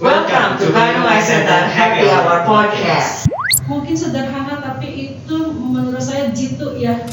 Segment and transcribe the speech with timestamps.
[0.00, 3.28] Welcome to Bandung Eye Center Happy Hour Podcast.
[3.68, 7.04] mungkin sederhana tapi itu menurut saya jitu ya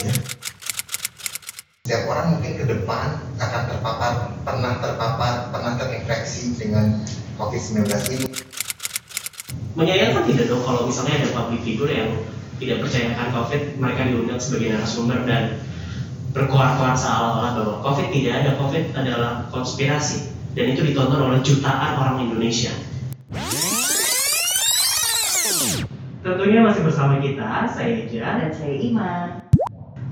[1.83, 7.03] Setiap orang mungkin ke depan akan terpapar, pernah terpapar, pernah terinfeksi dengan
[7.35, 8.27] COVID-19 ini.
[9.75, 12.23] menyayangkan tidak dong kalau misalnya ada public figure yang
[12.55, 15.59] tidak percayakan COVID, mereka diundang sebagai narasumber dan
[16.31, 22.17] berkoar-koar seolah-olah bahwa COVID tidak ada, COVID adalah konspirasi dan itu ditonton oleh jutaan orang
[22.25, 22.73] Indonesia.
[26.25, 28.41] Tentunya masih bersama kita, saya Eja.
[28.41, 29.11] Dan saya Ima.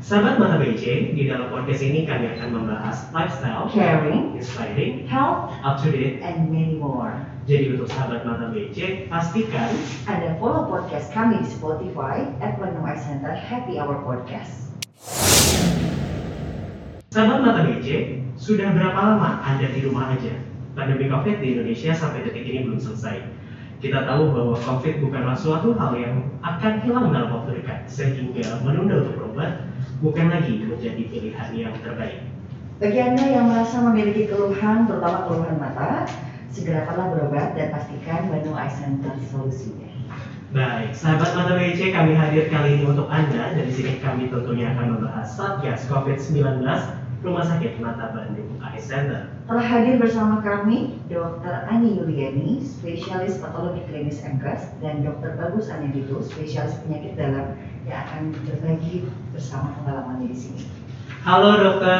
[0.05, 4.37] Sahabat Mata BC, di dalam podcast ini kami akan membahas lifestyle, Caring.
[4.37, 6.21] inspiring, Health up to date.
[6.21, 7.09] and many more.
[7.49, 9.73] Jadi untuk sahabat Mata BC, pastikan
[10.05, 14.77] Anda follow podcast kami di Spotify at Eye Center Happy Hour Podcast.
[17.09, 20.35] Sahabat Mata BC, sudah berapa lama Anda di rumah aja?
[20.75, 23.31] Pandemi COVID di Indonesia sampai detik ini belum selesai.
[23.79, 29.03] Kita tahu bahwa COVID bukanlah suatu hal yang akan hilang dalam waktu dekat, sehingga menunda
[29.03, 29.71] untuk berobat
[30.03, 32.27] bukan lagi menjadi pilihan yang terbaik.
[32.75, 36.03] Bagi Anda yang merasa memiliki keluhan, terutama keluhan mata,
[36.51, 39.87] segerakanlah berobat dan pastikan Bandung Eye Center solusinya.
[40.51, 43.55] Baik, sahabat Mata BC, kami hadir kali ini untuk Anda.
[43.55, 46.63] Dari sini kami tentunya akan membahas Satgas COVID-19
[47.25, 49.33] Rumah Sakit Mata Bandung Eye Center.
[49.49, 51.65] Telah hadir bersama kami Dr.
[51.65, 55.33] Ani Yuliani, spesialis patologi klinis MKes, dan Dr.
[55.33, 57.57] Bagus Anedito, spesialis penyakit dalam
[57.89, 60.69] yang akan berbagi bersama pengalamannya di sini.
[61.25, 61.97] Halo dokter.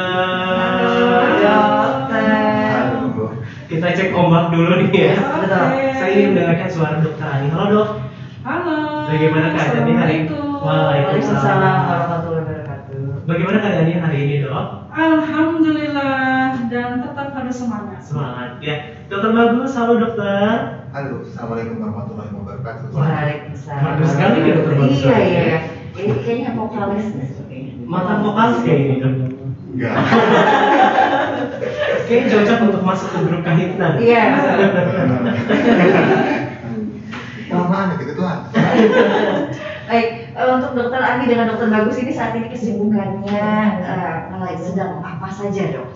[1.42, 2.22] dokter.
[2.70, 3.26] Halo.
[3.66, 5.18] Kita cek ombak dulu nih ya.
[5.42, 5.66] Betul.
[5.98, 7.50] Saya ingin mendengarkan suara dokter Ani.
[7.50, 7.88] Halo dok.
[8.46, 8.78] halo
[9.10, 10.30] Bagaimana keadaannya hari ini?
[10.62, 12.15] Waalaikumsalam warahmatullahi wabarakatuh.
[13.26, 14.86] Bagaimana keadaannya hari ini dok?
[14.94, 19.02] Alhamdulillah dan tetap harus semangat Semangat ya.
[19.10, 20.86] Dokter bagus, halo dokter.
[20.94, 22.86] Halo, Assalamualaikum warahmatullahi wabarakatuh.
[22.94, 23.82] Waalaikumsalam.
[23.82, 24.98] Bagus sekali ya, dokter Bagus.
[25.02, 25.58] Iya iya.
[25.98, 27.28] Ini kayaknya vokalis nih.
[27.82, 29.14] Mata vokalis kayak ini dok.
[29.74, 29.94] Enggak.
[32.06, 33.98] Kayaknya cocok untuk masuk ke grup kahitna.
[33.98, 34.24] Iya.
[37.50, 38.38] Kelamaan ya, gitu Tuhan.
[39.90, 43.48] Baik, eh, untuk dokter Ani dengan dokter Bagus ini saat ini kesibukannya
[43.80, 45.88] eh, mulai sedang apa saja dok?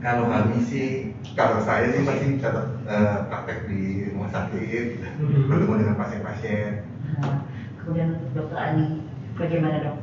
[0.00, 4.86] Kalau kami sih, kalau saya sih masih tetap eh, praktek di rumah sakit,
[5.16, 5.48] Hmm.
[5.48, 6.84] bertemu dengan pasien-pasien.
[7.20, 7.48] Nah,
[7.80, 8.86] kemudian untuk dokter Ani
[9.36, 9.96] bagaimana dok?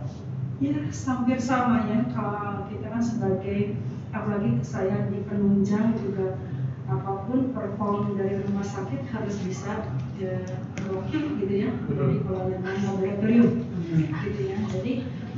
[0.64, 3.76] ya hampir sama ya kalau kita kan sebagai
[4.16, 6.40] apalagi saya di penunjang juga
[6.84, 9.88] apa pun perform dari rumah sakit harus bisa
[10.20, 10.44] ya,
[10.76, 13.50] terwakil gitu ya dari pelayanan laboratorium
[14.28, 14.58] gitu ya.
[14.68, 14.92] Jadi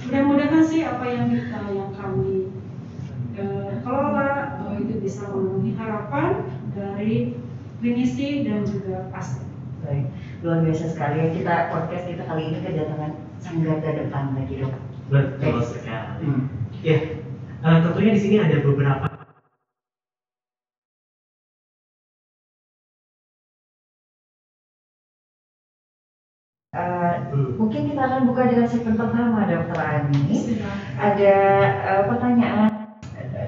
[0.05, 2.49] mudah-mudahan sih apa yang kita yang kami
[3.37, 6.41] eh, kelola eh, itu bisa memenuhi harapan
[6.73, 7.37] dari
[7.79, 9.45] klinisi dan juga pasien.
[9.85, 10.09] Baik,
[10.41, 14.73] luar biasa sekali ya kita podcast kita kali ini kedatangan sang garda depan lagi dok.
[15.13, 16.25] Betul sekali.
[16.81, 16.97] Ya,
[17.61, 19.14] eh, tentunya di sini ada beberapa
[28.05, 28.29] Hmm.
[28.29, 30.25] mungkin kita akan buka dengan segmen pertama dokter Ani.
[30.29, 30.77] Silakan.
[31.01, 31.35] Ada
[31.89, 32.69] eh, pertanyaan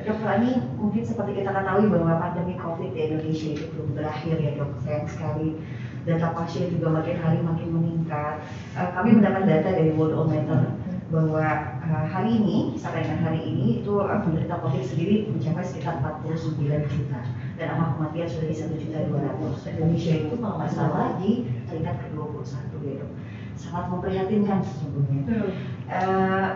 [0.08, 4.52] Dokter Ani, mungkin seperti kita ketahui bahwa pandemi COVID di Indonesia itu belum berakhir ya
[4.56, 4.80] dok.
[4.82, 5.60] Sayang sekali
[6.08, 8.40] data pasien juga makin hari makin meningkat.
[8.80, 10.74] Eh, kami mendapat data dari Worldometer
[11.12, 11.44] bahwa
[11.84, 16.88] eh, hari ini sampai dengan hari ini itu eh, penderita COVID sendiri mencapai sekitar 49
[16.88, 17.20] juta
[17.60, 19.72] dan angka kematian sudah di 1 juta 200.
[19.76, 23.12] Indonesia itu kalau nggak salah di peringkat ke-21 ya dok.
[23.58, 25.22] Sangat memprihatinkan sesungguhnya.
[25.26, 25.50] Betul.
[25.90, 26.48] Eh,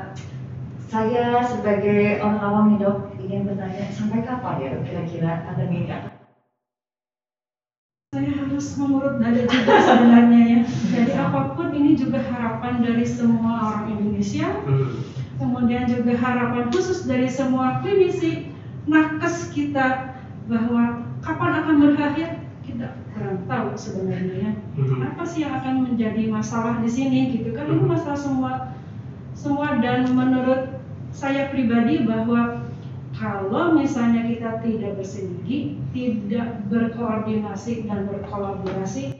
[0.92, 5.92] saya sebagai orang awam nih dok ingin bertanya sampai kapan ya dok kira-kira pandemi ini
[5.96, 6.12] akan
[8.12, 10.62] Saya harus mengurut dada juga sebenarnya ya.
[10.68, 15.00] Jadi apa pun ini juga harapan dari semua orang Indonesia, Hmm.
[15.40, 18.52] kemudian juga harapan khusus dari semua klinisi,
[18.84, 20.12] nakes kita
[20.52, 24.52] bahwa kapan akan berakhir kita kurang tahu sebenarnya ya.
[24.78, 25.02] Hmm.
[25.14, 27.68] Apa sih yang akan menjadi masalah di sini gitu kan?
[27.70, 28.54] Ini masalah semua
[29.34, 30.78] semua dan menurut
[31.12, 32.62] saya pribadi bahwa
[33.18, 39.14] kalau misalnya kita tidak bersinergi, tidak berkoordinasi dan berkolaborasi,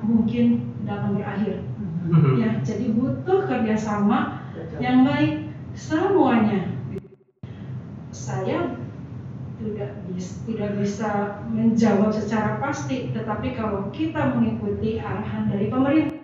[0.00, 1.56] mungkin akan berakhir.
[2.02, 2.38] Hmm.
[2.38, 4.78] Ya, jadi butuh kerjasama betul?
[4.82, 6.72] yang baik semuanya.
[8.12, 8.81] Saya
[9.62, 11.10] tidak bisa, tidak bisa
[11.48, 16.18] menjawab secara pasti, tetapi kalau kita mengikuti arahan dari pemerintah,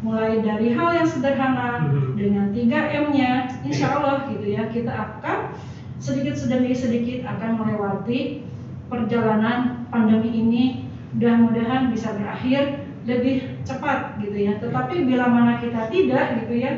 [0.00, 2.14] mulai dari hal yang sederhana Hmm.
[2.14, 5.52] dengan 3M-nya, insya Allah gitu ya, kita akan
[5.98, 8.46] sedikit demi sedikit akan melewati
[8.86, 10.64] perjalanan pandemi ini
[11.14, 14.60] mudah-mudahan bisa berakhir lebih cepat gitu ya.
[14.62, 16.72] Tetapi bila mana kita tidak gitu ya,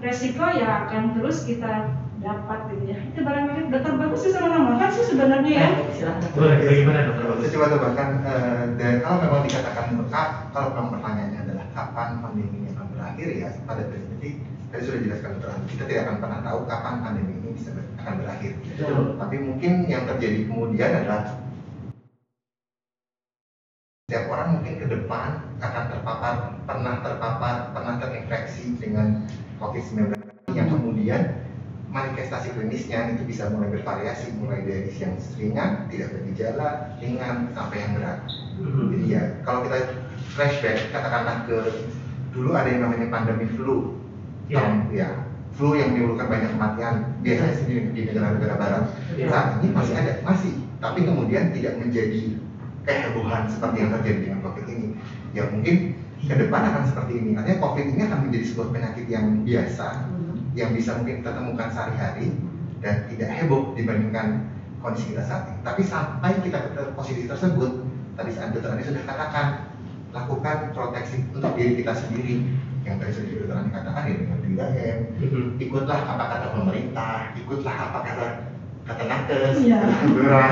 [0.00, 1.95] resiko ya akan terus kita
[2.26, 2.98] dapat gitu ya.
[3.14, 5.68] Itu barangkali dokter bagus sih sama namakan sih sebenarnya ya.
[5.70, 6.28] Baik, silakan.
[6.34, 7.52] Boleh, bagaimana dokter Saya bagus?
[7.54, 12.68] coba tambahkan eh, dan kalau memang dikatakan lengkap, kalau memang pertanyaannya adalah kapan pandemi ini
[12.74, 14.30] akan berakhir ya pada prinsipnya
[14.66, 18.14] tadi sudah dijelaskan dokter kita tidak akan pernah tahu kapan pandemi ini bisa ber- akan
[18.18, 18.52] berakhir.
[18.74, 19.02] Betul.
[19.16, 21.22] Tapi mungkin yang terjadi kemudian adalah
[24.06, 29.26] setiap orang mungkin ke depan akan terpapar, pernah terpapar, pernah terinfeksi dengan
[29.58, 30.14] COVID-19
[30.54, 31.22] yang kemudian
[31.96, 36.68] manifestasi klinisnya itu bisa mulai bervariasi mulai dari yang ringan, tidak bergejala,
[37.00, 38.18] ringan sampai yang berat.
[38.60, 38.84] Mhm.
[38.92, 39.78] Jadi ya kalau kita
[40.36, 41.58] flashback katakanlah ke
[42.36, 43.96] dulu ada yang namanya pandemi flu,
[44.46, 44.62] Ya.
[44.62, 45.08] Tahun- ya
[45.58, 46.94] flu yang menimbulkan banyak kematian
[47.24, 48.84] biasanya di, negara-negara barat.
[49.18, 49.26] Ya.
[49.26, 52.38] Saat ini masih ada, masih, tapi kemudian tidak menjadi
[52.86, 54.88] kehebohan seperti yang terjadi dengan COVID ini.
[55.34, 57.30] Ya mungkin ke depan akan seperti ini.
[57.34, 60.25] Artinya COVID ini akan menjadi sebuah penyakit yang biasa, Hmm.
[60.56, 62.32] Yang bisa mungkin kita temukan sehari-hari
[62.80, 64.48] dan tidak heboh dibandingkan
[64.80, 65.58] kondisi kita saat ini.
[65.60, 67.84] Tapi sampai kita ke posisi tersebut,
[68.16, 69.46] tadi saat dokter Andi sudah katakan,
[70.10, 72.34] lakukan proteksi untuk diri kita sendiri.
[72.82, 75.44] Yang tadi sudah dokter Andi katakan ya dengan 3M, Mhm.
[75.60, 78.26] ikutlah apa kata pemerintah, ikutlah apa kata
[78.86, 79.78] kata nakes, Iya.
[79.82, 80.50] kata lurah.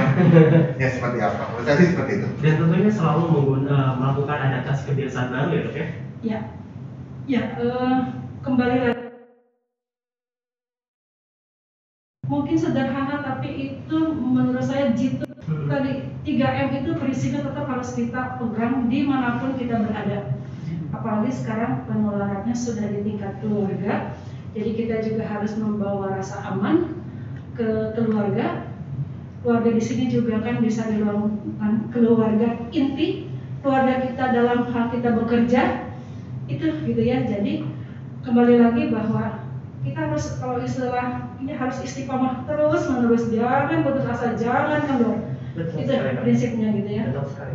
[0.75, 1.43] ya seperti apa?
[1.49, 2.29] Menurut saya sih seperti itu.
[2.43, 5.87] Dan tentunya selalu menggun- eh, melakukan adaptasi kebiasaan baru ya dok ya?
[6.21, 6.39] Ya,
[7.25, 7.97] ya eh,
[8.43, 8.94] kembali lagi.
[12.35, 15.23] Mungkin sederhana tapi itu menurut saya jitu
[15.71, 20.35] tadi 3M itu prinsipnya tetap harus kita pegang di mana pun kita berada.
[20.91, 24.19] Apalagi sekarang penularannya sudah di tingkat keluarga,
[24.51, 26.99] jadi kita juga harus membawa rasa aman
[27.55, 28.67] ke keluarga.
[29.47, 33.31] Keluarga di sini juga kan bisa dilakukan keluarga inti,
[33.63, 35.63] keluarga kita dalam hal kita bekerja,
[36.51, 37.31] itu gitu ya.
[37.31, 37.63] Jadi
[38.27, 39.44] kembali lagi bahwa
[39.85, 41.09] kita harus kalau istilah
[41.39, 45.17] ini harus istiqomah terus menerus jangan putus asa jangan kendor
[45.55, 47.55] Betul itu sekali, prinsipnya gitu ya Betul sekali.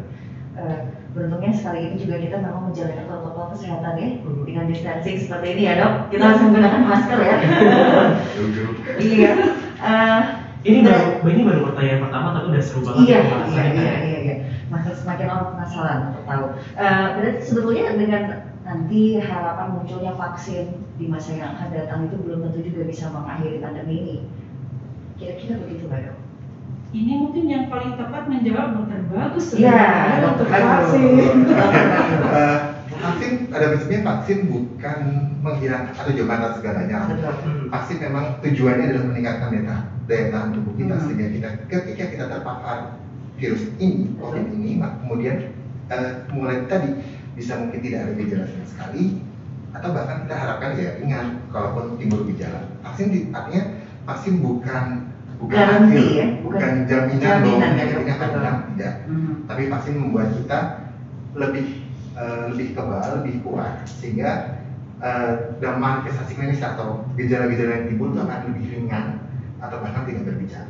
[0.55, 0.79] Eh,
[1.11, 4.43] beruntungnya sekali ini juga kita memang menjalankan protokol kesehatan ya Mhm.
[4.45, 5.93] dengan distancing seperti ini ya dok.
[6.11, 7.35] Kita harus menggunakan masker ya.
[8.99, 9.31] Iya.
[9.79, 10.21] Eh,
[10.59, 13.79] Ini nah, baru, ini baru pertanyaan pertama tapi udah seru banget Iya, ya iya, bahasannya.
[13.79, 14.35] iya, iya, iya.
[14.67, 16.45] Makin semakin orang penasaran untuk tahu.
[16.75, 18.23] Eh, berarti sebetulnya dengan
[18.69, 23.57] nanti harapan munculnya vaksin di masa yang akan datang itu belum tentu juga bisa mengakhiri
[23.57, 24.17] pandemi ini.
[25.17, 26.17] Kira-kira begitu nggak dok?
[26.89, 29.45] ini mungkin yang paling tepat menjawab dokter bagus
[30.25, 30.89] dokter bagus.
[30.89, 31.37] vaksin
[32.29, 32.59] Eh,
[32.97, 34.99] vaksin pada prinsipnya vaksin bukan
[35.45, 36.97] menghilangkan atau jawaban atas segalanya.
[37.69, 41.03] Vaksin memang tujuannya adalah meningkatkan daya tahan, daya tahan tubuh kita Hmm.
[41.05, 42.77] sehingga kita ketika kita terpapar
[43.37, 45.35] virus ini, COVID ini, kemudian
[45.93, 46.89] eh, mulai tadi
[47.39, 49.03] bisa mungkin tidak ada gejala sama sekali
[49.69, 51.25] atau bahkan kita harapkan ya ringan
[51.55, 52.67] kalaupun timbul gejala.
[52.83, 53.63] Vaksin di- artinya
[54.03, 54.83] vaksin bukan
[55.39, 58.93] bukan Garanti akhir, ya, bukan, bukan jaminan bahwa jaminan ya, penyakit ini akan hilang tidak.
[59.07, 59.33] Mhm.
[59.47, 60.59] Tapi vaksin membuat kita
[61.37, 61.65] lebih
[62.19, 64.29] eh, lebih kebal, lebih kuat sehingga
[64.99, 65.31] eh,
[65.63, 69.05] dalam manifestasi klinis atau gejala-gejala yang timbul itu akan lebih ringan
[69.63, 70.67] atau bahkan tidak berbicara.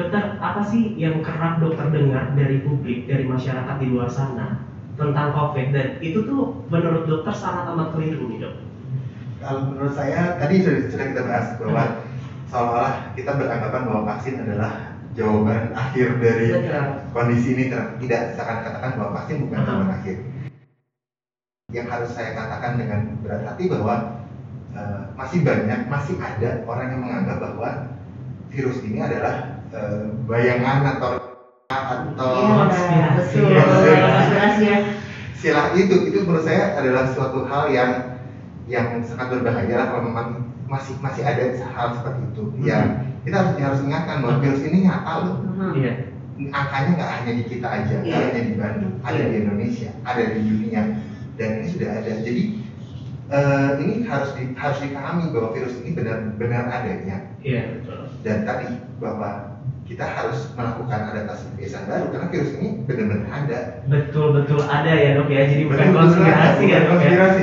[0.00, 4.64] Dokter, apa sih yang kerap dokter dengar dari publik, dari masyarakat di luar sana
[4.96, 8.54] tentang COVID dan itu tuh menurut dokter sangat amat keliru nih dok.
[9.44, 11.84] Kalau menurut saya tadi sudah, sudah kita bahas bahwa
[12.48, 14.72] seolah-olah kita beranggapan bahwa vaksin adalah
[15.12, 16.86] jawaban akhir dari Betul.
[17.12, 17.64] kondisi ini
[18.00, 20.16] tidak seakan katakan bahwa vaksin bukan jawaban akhir.
[21.76, 24.24] Yang harus saya katakan dengan berat hati bahwa
[24.72, 27.68] eh, masih banyak, masih ada orang yang menganggap bahwa
[28.48, 31.10] virus ini adalah eh, bayangan atau
[31.70, 32.30] atau
[32.70, 33.46] Iya, betul.
[33.46, 34.78] Konspirasi ya.
[35.40, 37.90] silah itu itu menurut saya adalah suatu hal yang
[38.68, 40.28] yang sangat berbahaya kalau memang
[40.68, 41.42] masih masih ada
[41.74, 42.42] hal seperti itu.
[42.62, 45.36] Ya kita harus harus ingatkan bahwa virus ini nyata loh.
[45.46, 45.72] Mhm.
[45.80, 45.92] Iya.
[46.50, 48.28] Angkanya nggak hanya di kita aja, nggak Iya.
[48.32, 49.28] hanya di Bandung, ada Iya.
[49.28, 50.82] di Indonesia, ada di dunia,
[51.36, 52.12] dan ini sudah ada.
[52.24, 52.42] Jadi
[53.30, 58.10] eh, ini harus di, harus dipahami bahwa virus ini benar-benar adanya Iya betul.
[58.26, 58.66] dan tadi
[58.98, 59.49] bahwa
[59.90, 63.58] kita harus melakukan adaptasi kebiasaan baru karena virus ini benar-benar ada.
[63.90, 65.42] Betul betul ada ya dok ya.
[65.50, 67.10] Jadi bukan konspirasi ya dok ya.
[67.10, 67.42] konspirasi.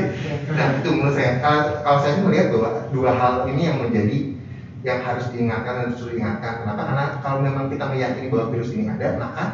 [0.55, 4.17] Nah itu menurut saya, kalau, kalau saya melihat bahwa dua hal ini yang menjadi
[4.87, 6.53] yang harus diingatkan dan harus diingatkan.
[6.63, 6.81] Kenapa?
[6.87, 9.45] Karena kalau memang kita meyakini bahwa virus ini ada, maka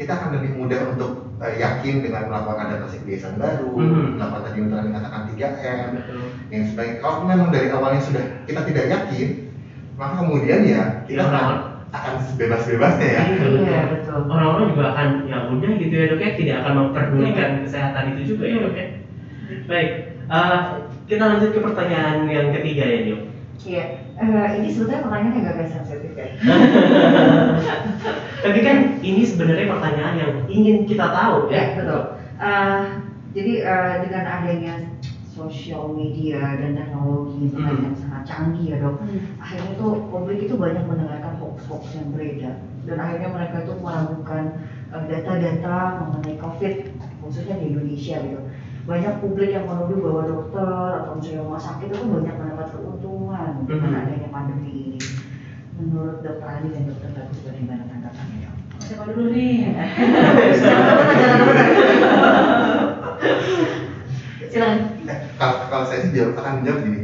[0.00, 4.16] kita akan lebih mudah untuk eh, yakin dengan melakukan adaptasi kebiasaan baru, Hmm.
[4.16, 6.24] melakukan tadi yang katakan 3M, Betul.
[6.48, 6.96] yang sebagainya.
[7.04, 9.28] Kalau memang dari awalnya sudah kita tidak yakin,
[10.00, 13.20] maka kemudian ya kita Ya, akan, akan sebebas-bebasnya ya.
[13.20, 13.52] Iya, betul.
[13.66, 14.18] Iya, betul.
[14.26, 18.42] Orang-orang juga akan ya udah gitu ya dok ya tidak akan memperdulikan kesehatan itu juga
[18.46, 18.86] ya dok ya.
[19.66, 19.88] Baik,
[20.24, 20.58] eh,
[21.04, 23.20] kita lanjut ke pertanyaan yang ketiga ya dok.
[23.60, 23.84] Iya,
[24.16, 26.26] eh, ini sebetulnya pertanyaan yang agak sensitif ya.
[28.40, 31.64] Tapi kan ini sebenarnya pertanyaan yang ingin kita tahu Ya, ya.
[31.76, 32.00] betul.
[32.40, 32.82] Eh,
[33.36, 34.74] jadi eh, dengan adanya
[35.30, 37.84] sosial media dan teknologi internet Hmm.
[37.86, 38.96] yang sangat canggih ya dok,
[39.36, 41.19] akhirnya tuh publik itu banyak mendengarkan
[41.70, 44.44] hoax-hoax yang beredar dan akhirnya mereka itu meragukan
[44.90, 46.74] eh, data-data mengenai COVID
[47.22, 48.42] khususnya di Indonesia gitu.
[48.80, 50.66] Banyak publik yang menuduh bahwa dokter
[50.98, 54.00] atau misalnya rumah sakit itu banyak mendapat keuntungan dengan Mhm.
[54.02, 54.98] adanya pandemi ini.
[55.78, 58.54] Menurut dokter Ali dan dokter Bagus bagaimana tanggapannya dok?
[58.82, 59.70] Siapa dulu nih?
[64.50, 64.78] Silakan.
[65.06, 66.99] Nah, kalau, kalau saya sih jawab akan menjawab gini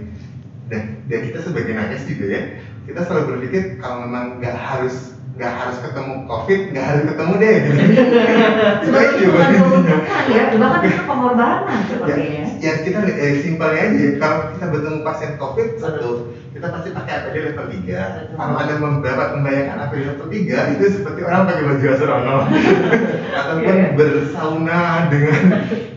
[1.06, 2.42] dan kita sebagai nakes juga ya
[2.86, 7.54] kita selalu berpikir kalau memang nggak harus nggak harus ketemu covid nggak harus ketemu deh
[7.60, 7.72] gitu
[9.20, 9.58] jawabannya.
[9.60, 10.00] keuntungan
[10.32, 12.44] ya, bahkan itu pengorbanan ya, sepertinya.
[12.56, 16.10] ya kita eh, simpelnya aja kalau kita bertemu pasien covid satu
[16.56, 18.36] kita pasti pakai APD level 3 Betul.
[18.40, 22.46] kalau ada beberapa membayangkan APD level 3 itu seperti orang pakai baju astronaut
[23.44, 23.88] ataupun Iya.
[23.92, 24.80] bersauna
[25.12, 25.42] dengan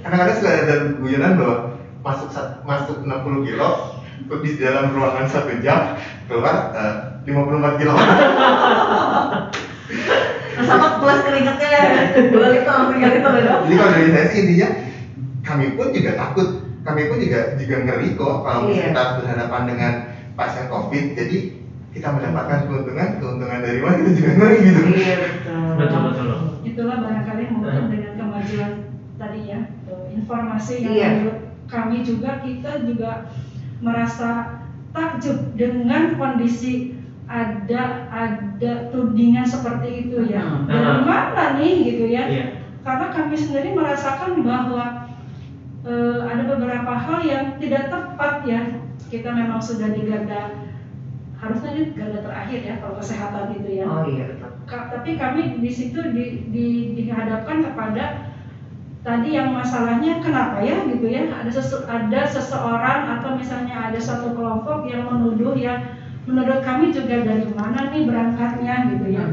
[0.04, 1.56] kadang-kadang suka ada guyonan bahwa
[2.04, 2.30] masuk
[2.68, 3.70] masuk 60 kilo
[4.28, 5.96] di dalam ruangan satu jam
[6.28, 7.94] keluar eh, 54 kilo
[10.60, 11.72] apa plus keringetnya
[12.30, 13.54] dua liter tiga liter ya?
[13.64, 14.68] Jadi kalau dari saya sih intinya
[15.42, 16.48] kami pun juga takut,
[16.84, 18.92] kami pun juga juga ngeri kok kalau Iya.
[18.92, 19.92] kita berhadapan dengan
[20.36, 21.06] pasien COVID.
[21.16, 21.38] Jadi
[21.90, 24.82] kita mendapatkan keuntungan, keuntungan dari mana kita juga ngeri gitu.
[24.94, 25.64] Iya betul.
[25.80, 26.28] Betul betul.
[26.62, 27.90] Itulah barangkali mungkin Hmm.
[27.90, 28.72] dengan kemajuan
[29.16, 29.60] tadi ya
[29.90, 31.08] eh, informasi yang Iya.
[31.18, 33.12] menurut kami juga kita juga
[33.80, 34.60] merasa
[34.92, 36.98] takjub dengan kondisi
[37.30, 40.66] ada ada tudingan seperti itu ya Hmm.
[40.66, 42.46] dari mana nih gitu ya Iya.
[42.82, 44.84] karena kami sendiri merasakan bahwa
[45.86, 48.60] eh, ada beberapa hal yang tidak tepat ya
[49.08, 50.58] kita memang sudah di garda
[51.38, 54.26] harusnya di garda terakhir ya kalau kesehatan itu ya Oh iya.
[54.66, 58.29] Ka- tapi kami di situ di, di- dihadapkan kepada
[59.10, 61.26] tadi yang masalahnya kenapa ya gitu ya?
[61.34, 65.98] Ada sesu, ada seseorang atau misalnya ada satu kelompok yang menuduh yang
[66.30, 69.26] menurut kami juga dari mana nih berangkatnya gitu ya?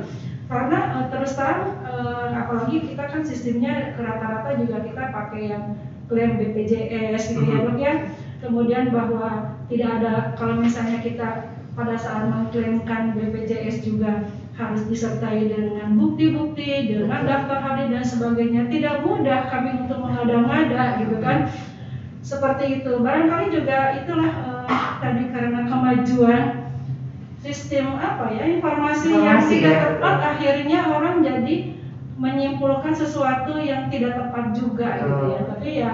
[0.49, 5.64] Karena eh, terus terang eh, apalagi kita kan sistemnya rata-rata juga kita pakai yang
[6.09, 7.64] klaim BPJS gitu ya Mhm.
[7.68, 7.95] dok ya?
[8.40, 11.28] Kemudian bahwa tidak ada kalau misalnya kita
[11.76, 14.25] pada saat mengklaimkan BPJS juga
[14.56, 18.72] harus disertai dengan bukti-bukti dengan daftar hadir dan sebagainya.
[18.72, 21.52] Tidak mudah kami untuk mengada-ngada gitu kan?
[22.25, 22.98] Seperti itu.
[23.04, 26.44] Barangkali juga itulah eh, tadi karena kemajuan
[27.44, 31.54] sistem apa ya informasi, yang tidak ya, tepat akhirnya orang jadi
[32.16, 35.40] menyimpulkan sesuatu yang tidak tepat juga gitu ya.
[35.46, 35.90] Tapi ya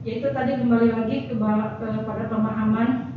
[0.00, 3.09] ya itu tadi kembali lagi ke, kepada pemahaman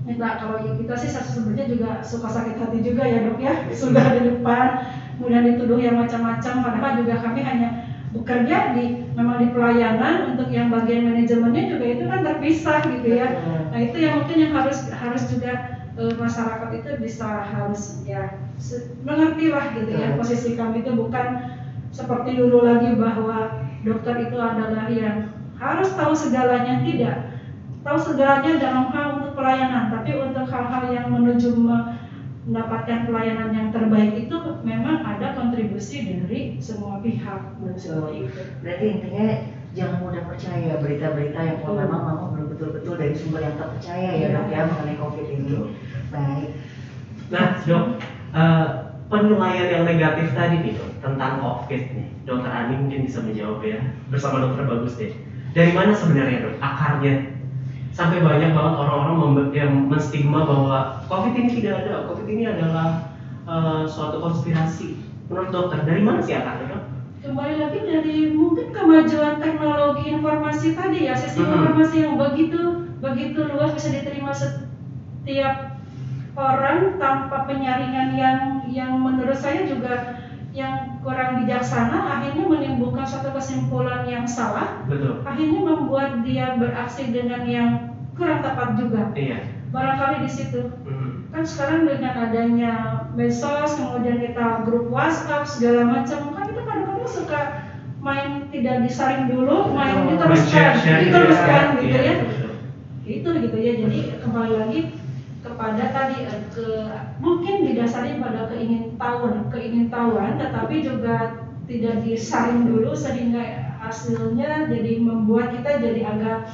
[0.00, 3.52] kita kalau kita sih sebenarnya juga suka sakit hati juga ya dok ya.
[3.72, 4.80] Sudah di depan
[5.20, 6.54] kemudian dituduh yang macam-macam.
[6.64, 7.68] Padahal juga kami hanya
[8.10, 13.28] bekerja di memang di pelayanan untuk yang bagian manajemennya juga itu kan terpisah gitu ya.
[13.70, 15.52] Nah itu yang mungkin yang harus harus juga
[15.94, 18.40] eh, masyarakat itu bisa harus ya
[19.04, 21.56] mengerti lah gitu ya posisi kami itu bukan
[21.94, 25.30] seperti dulu lagi bahwa dokter itu adalah yang
[25.60, 26.82] harus tahu segalanya.
[26.82, 27.29] Tidak
[27.80, 31.96] tahu segalanya dalam hal untuk pelayanan tapi untuk hal-hal yang menuju me-
[32.50, 34.34] mendapatkan pelayanan yang terbaik itu
[34.66, 38.26] memang ada kontribusi dari semua pihak Betul.
[38.64, 39.26] Berarti intinya
[39.70, 44.18] jangan mudah percaya berita-berita yang kalau memang memang belum betul-betul dari sumber yang terpercaya ya
[44.18, 44.28] Iya.
[44.34, 45.52] dok ya mengenai COVID ini.
[46.10, 46.48] Baik.
[47.30, 47.84] Nah dok,
[48.34, 48.66] eh,
[49.06, 53.78] penilaian yang negatif tadi nih dok tentang COVID nih, dokter Ani mungkin bisa menjawab ya
[54.10, 55.14] bersama dokter Bagus deh.
[55.54, 57.29] Dari mana sebenarnya dok akarnya?
[58.00, 63.12] Sampai banyak banget orang-orang yang menstigma bahwa COVID ini tidak ada, COVID ini adalah
[63.44, 64.96] eh, suatu konspirasi.
[65.28, 66.80] Menurut dokter, dari mana sih akarnya
[67.20, 71.56] kembali lagi dari mungkin kemajuan teknologi informasi tadi ya sistem Mhm.
[71.60, 72.60] informasi yang begitu
[73.04, 75.76] begitu luas bisa diterima setiap
[76.32, 78.38] orang tanpa penyaringan yang
[78.72, 80.16] yang menurut saya juga
[80.56, 85.20] yang kurang bijaksana akhirnya menimbulkan suatu kesimpulan yang salah Betul.
[85.22, 87.68] akhirnya membuat dia beraksi dengan yang
[88.20, 89.38] kurang tepat juga Iya.
[89.72, 91.32] barangkali di situ Mhm.
[91.32, 92.72] kan sekarang dengan adanya
[93.16, 97.40] medsos kemudian kita grup WhatsApp segala macam kan itu kadang-kadang suka
[98.04, 101.16] main tidak disaring dulu main diteruskan Men-share-share gitu ya.
[101.16, 102.52] diteruskan gitu Iya, ya betul, betul.
[103.08, 104.80] itu gitu ya jadi kembali lagi
[105.40, 106.68] kepada tadi eh, ke
[107.16, 111.32] mungkin didasari pada keingintahuan keingintahuan tetapi juga
[111.64, 113.40] tidak disaring dulu sehingga
[113.80, 116.44] hasilnya jadi membuat kita jadi agak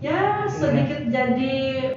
[0.00, 1.92] ya sedikit jadi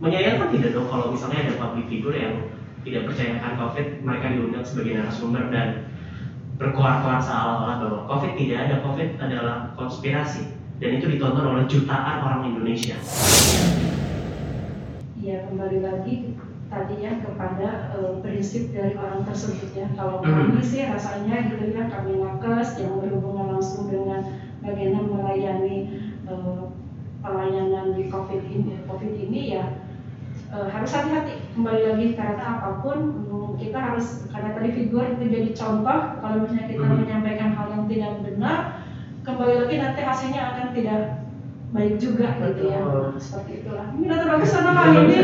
[0.00, 2.32] Menyayangkan tidak dong kalau misalnya ada public figure yang
[2.80, 5.84] tidak percayakan COVID, mereka diundang sebagai narasumber dan
[6.60, 12.52] berkoar-koar seolah-olah bahwa COVID tidak ada, COVID adalah konspirasi dan itu ditonton oleh jutaan orang
[12.52, 13.00] Indonesia.
[15.20, 16.32] ya kembali lagi
[16.72, 20.48] tadi ya kepada eh, prinsip dari orang tersebut ya kalau Hmm.
[20.48, 24.24] kami sih rasanya gitu ya kami nakes yang berhubungan langsung dengan
[24.64, 25.76] bagaimana melayani
[26.24, 26.60] eh,
[27.20, 29.64] pelayanan di COVID ini COVID ini ya
[30.50, 35.24] eh, harus hati-hati kembali lagi karena apa pun mm, kita harus karena tadi figur itu
[35.24, 36.98] jadi contoh kalau misalnya kita Hmm.
[36.98, 38.58] menyampaikan hal yang tidak benar
[39.20, 41.00] kembali lagi nanti hasilnya akan tidak
[41.70, 43.06] baik juga gitu ya Betul.
[43.14, 45.16] seperti itulah ini data bagus sama kali ini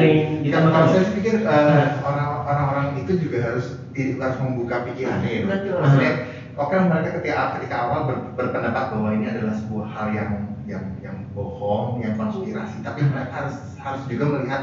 [0.46, 3.66] ditambahkan kalau saya pikir eh, orang- orang-orang itu juga harus
[3.96, 5.42] harus membuka pikirannya ya.
[5.48, 5.80] Betul.
[5.80, 6.12] Maksudnya,
[6.54, 10.30] oke mereka ketika ketika awal ber- berpendapat bahwa ini adalah sebuah hal yang
[10.68, 14.62] yang yang bohong, yang konspirasi, tapi mereka harus harus juga melihat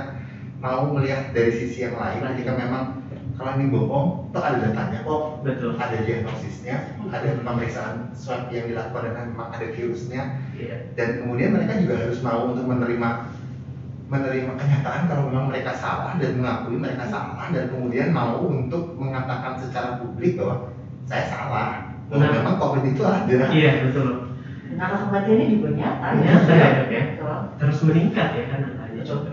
[0.64, 3.04] mau melihat dari sisi yang lain ketika memang
[3.34, 5.74] kalau ini bohong, itu ada datanya kok, betul.
[5.76, 10.94] ada diagnosisnya, ada pemeriksaan swab yang dilakukan dan memang ada virusnya, Iya.
[10.94, 13.10] dan kemudian mereka juga harus mau untuk menerima
[14.08, 19.58] menerima kenyataan kalau memang mereka salah dan mengakui mereka salah dan kemudian mau untuk mengatakan
[19.58, 20.70] secara publik bahwa
[21.10, 22.32] saya salah bahwa Nah.
[22.38, 24.38] memang covid itu ada Iya betul.
[24.78, 26.22] Angka kematiannya juga nyata ya.
[26.22, 27.04] Nyata ya, ya.
[27.58, 29.32] Terus meningkat ya kan angkanya coba.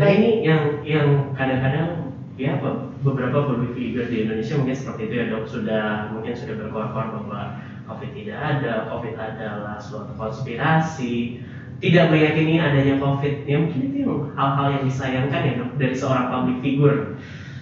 [0.00, 0.14] Baik.
[0.18, 5.24] ini yang yang kadang-kadang ya be- beberapa public figure di Indonesia mungkin seperti itu ya
[5.28, 5.84] dok sudah
[6.16, 7.40] mungkin sudah berkoar-koar bahwa
[7.82, 11.42] COVID tidak ada, COVID adalah suatu konspirasi,
[11.82, 13.44] tidak meyakini adanya COVID.
[13.44, 16.98] Ya mungkin itu hal-hal yang disayangkan ya dok dari seorang public figure.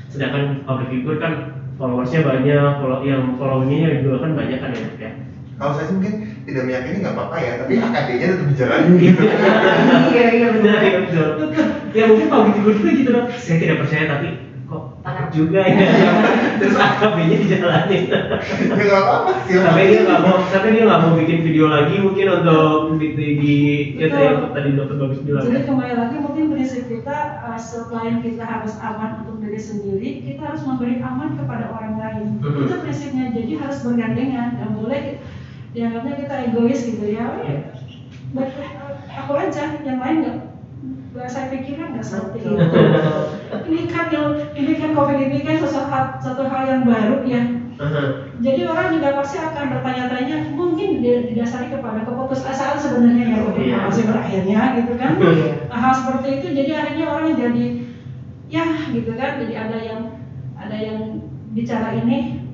[0.07, 1.33] Sedangkan public figure kan
[1.81, 5.12] followersnya banyak, follow, yang followingnya juga kan banyak kan ya dok ya.
[5.61, 6.14] kalau saya sih mungkin
[6.50, 9.22] tidak meyakini nggak apa-apa ya tapi AKD-nya tetap dijalani gitu
[10.10, 10.66] Iya iya betul.
[10.66, 11.28] Nah, iya betul.
[11.94, 13.26] Ya mungkin figure juga gitu dok.
[13.38, 14.28] Saya tidak percaya tapi
[14.70, 15.86] kok takut juga ya.
[16.62, 18.02] Terus AKB-nya dijalanin.
[18.06, 21.94] ya nggak apa-apa sih sampai dia nggak mau, sampai dia nggak mau bikin video lagi
[21.98, 23.56] mungkin untuk di, di,
[23.98, 25.66] ya tadi yang tadi dokter bagus bilang Jadi ya.
[25.66, 30.62] kembali lagi mungkin prinsip kita uh, selain kita harus aman untuk diri sendiri, kita harus
[30.62, 32.26] memberi aman kepada orang lain.
[32.38, 32.70] Mhm.
[32.70, 33.24] Itu prinsipnya.
[33.34, 34.48] Jadi harus bergandengan.
[34.60, 35.02] Nggak boleh
[35.70, 37.24] dianggapnya kita egois gitu ya.
[37.30, 37.56] Oh, ya,
[38.35, 38.50] buat
[39.11, 40.38] aku aja, yang lain nggak
[41.11, 42.54] nggak saya pikirkan nggak seperti itu.
[43.70, 47.42] Ini kan yang ini kan covid ini kan sesuatu hal, satu hal yang baru ya.
[48.40, 53.76] Jadi orang juga pasti akan bertanya-tanya, mungkin di- didasari kepada keputusasaan sebenarnya ya, Iya.
[53.88, 55.12] masih berakhirnya gitu kan.
[55.18, 55.66] Iya.
[55.70, 57.64] Nah, hal seperti itu jadi akhirnya orang jadi
[58.50, 60.00] ya gitu kan, jadi ada yang
[60.59, 61.00] ada yang
[61.54, 62.49] bicara ini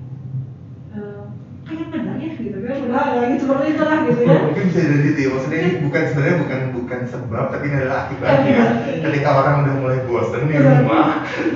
[1.67, 4.39] benar ya gitu kan, udah ya gitu seperti itulah gitu ya.
[4.39, 7.99] mungkin bisa dari itu ya maksudnya ini bukan sebenarnya bukan bukan sebab tapi ini adalah
[8.07, 8.67] akibatnya Iya.
[9.03, 10.63] ketika orang udah mulai bosan di Iya.
[10.63, 11.07] rumah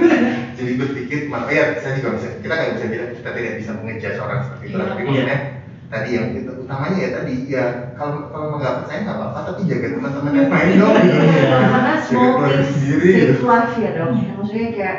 [0.59, 4.13] jadi berpikir makanya ya saya juga bisa kita nggak bisa bilang kita tidak bisa mengejar
[4.19, 4.85] orang seperti itu Iya.
[4.85, 5.39] tapi maksudnya
[5.91, 9.87] tadi yang itu utamanya ya tadi ya kalau kalau nggak percaya nggak apa-apa tapi jaga
[9.91, 13.35] teman-teman yang lain dong gitu Iya, karena small things sendiri gitu.
[13.43, 14.11] life ya dok.
[14.11, 14.97] Maksudnya kayak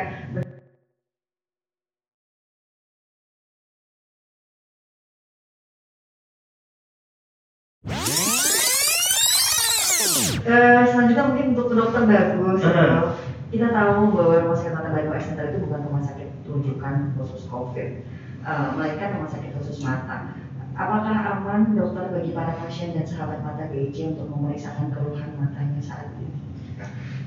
[12.02, 12.60] dokter bagus.
[12.66, 13.14] Hmm.
[13.52, 17.88] Kita tahu bahwa rumah sakit mata Bayu Center itu bukan rumah sakit rujukan khusus COVID,
[18.42, 20.32] eh, melainkan rumah sakit khusus mata.
[20.72, 26.08] Apakah aman dokter bagi para pasien dan sahabat mata BIC untuk memeriksakan keluhan matanya saat
[26.16, 26.32] ini?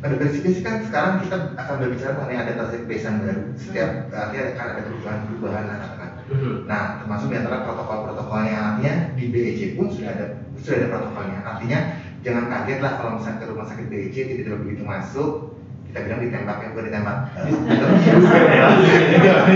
[0.02, 3.44] Pada prinsipnya sih kan sekarang kita akan berbicara mengenai adaptasi kebiasaan baru.
[3.56, 6.12] Setiap artinya akan ada perubahan-perubahan anak-anak.
[6.26, 6.54] Mhm.
[6.68, 10.26] Nah, termasuk di antara protokol-protokolnya artinya di BEC pun sudah ada
[10.60, 11.40] sudah ada protokolnya.
[11.46, 11.80] Artinya
[12.26, 15.54] jangan kaget lah kalau misalnya ke rumah sakit BEC tiba-tiba begitu masuk
[15.96, 16.58] kita bilang ditembak.
[16.60, 17.48] Ya bukan ditembak eh,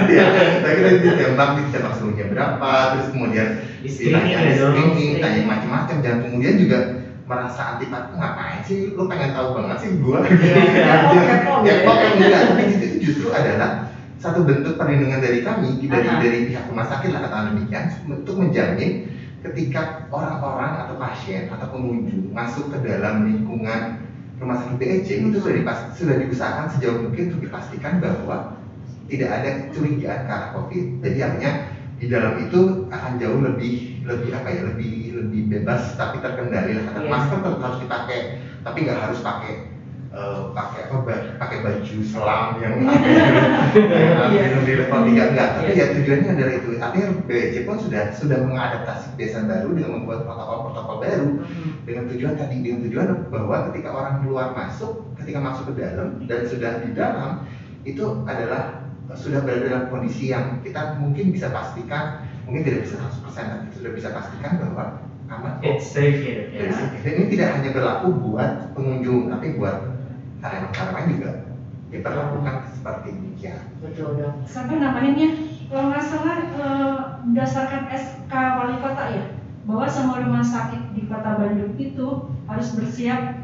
[0.08, 1.94] ya kita kira ditembak ditembak.
[2.00, 3.48] Suhunya berapa terus kemudian
[3.84, 5.98] Di screening ya, screening tanya macam-macam.
[6.00, 6.80] Dan kemudian juga
[7.28, 8.96] merasa antipati ngapain sih?
[8.96, 10.24] Lu pengen tahu banget sih gua?
[10.24, 12.08] Kepo ya gitu kok ya.
[12.16, 17.12] enggak tapi itu justru adalah satu bentuk perlindungan dari kami dari dari pihak rumah sakit
[17.12, 19.08] lah katakan demikian untuk menjamin
[19.39, 24.04] ketika orang-orang atau pasien atau pengunjung masuk ke dalam lingkungan
[24.39, 28.56] rumah sakit BEC itu sudah dipas- sudah diusahakan sejauh mungkin untuk dipastikan bahwa
[29.12, 30.86] tidak ada kecurigaan ke arah COVID.
[31.04, 31.52] Jadi artinya
[31.99, 36.95] di dalam itu akan jauh lebih lebih apa ya lebih lebih bebas tapi terkendali lah.
[36.95, 37.10] Iya.
[37.12, 38.19] Masker tetap harus dipakai
[38.63, 39.52] tapi nggak harus pakai
[40.10, 44.62] eh, pakai apa ba- pakai baju selam yang yang Iya.
[44.62, 45.78] di level tiga enggak tapi Iya.
[45.78, 50.95] ya tujuannya adalah itu artinya BEC pun sudah sudah mengadaptasi kebiasaan baru dengan membuat protokol-protokol
[51.00, 51.72] baru Hmm.
[51.86, 56.39] dengan tujuan tadi dengan tujuan bahwa ketika orang keluar masuk ketika masuk ke dalam dan
[56.43, 57.32] sudah di dalam
[57.82, 63.45] itu adalah sudah berada dalam kondisi yang kita mungkin bisa pastikan mungkin tidak bisa 100%
[63.45, 64.86] tapi sudah bisa pastikan bahwa
[65.30, 65.62] aman.
[65.62, 66.50] It's safe ya.
[66.50, 66.98] Dari sini.
[67.02, 69.78] Dan ini tidak hanya berlaku buat pengunjung tapi buat
[70.39, 71.32] karyawan-karyawan juga
[71.89, 73.62] diperlakukan seperti demikian.
[73.82, 74.34] Betul dok.
[74.45, 75.30] sampai nambahinnya
[75.69, 79.25] kalau nggak salah eh, berdasarkan SK wali kota ya
[79.65, 82.08] bahwa semua rumah sakit di kota Bandung itu
[82.45, 83.38] harus bersiap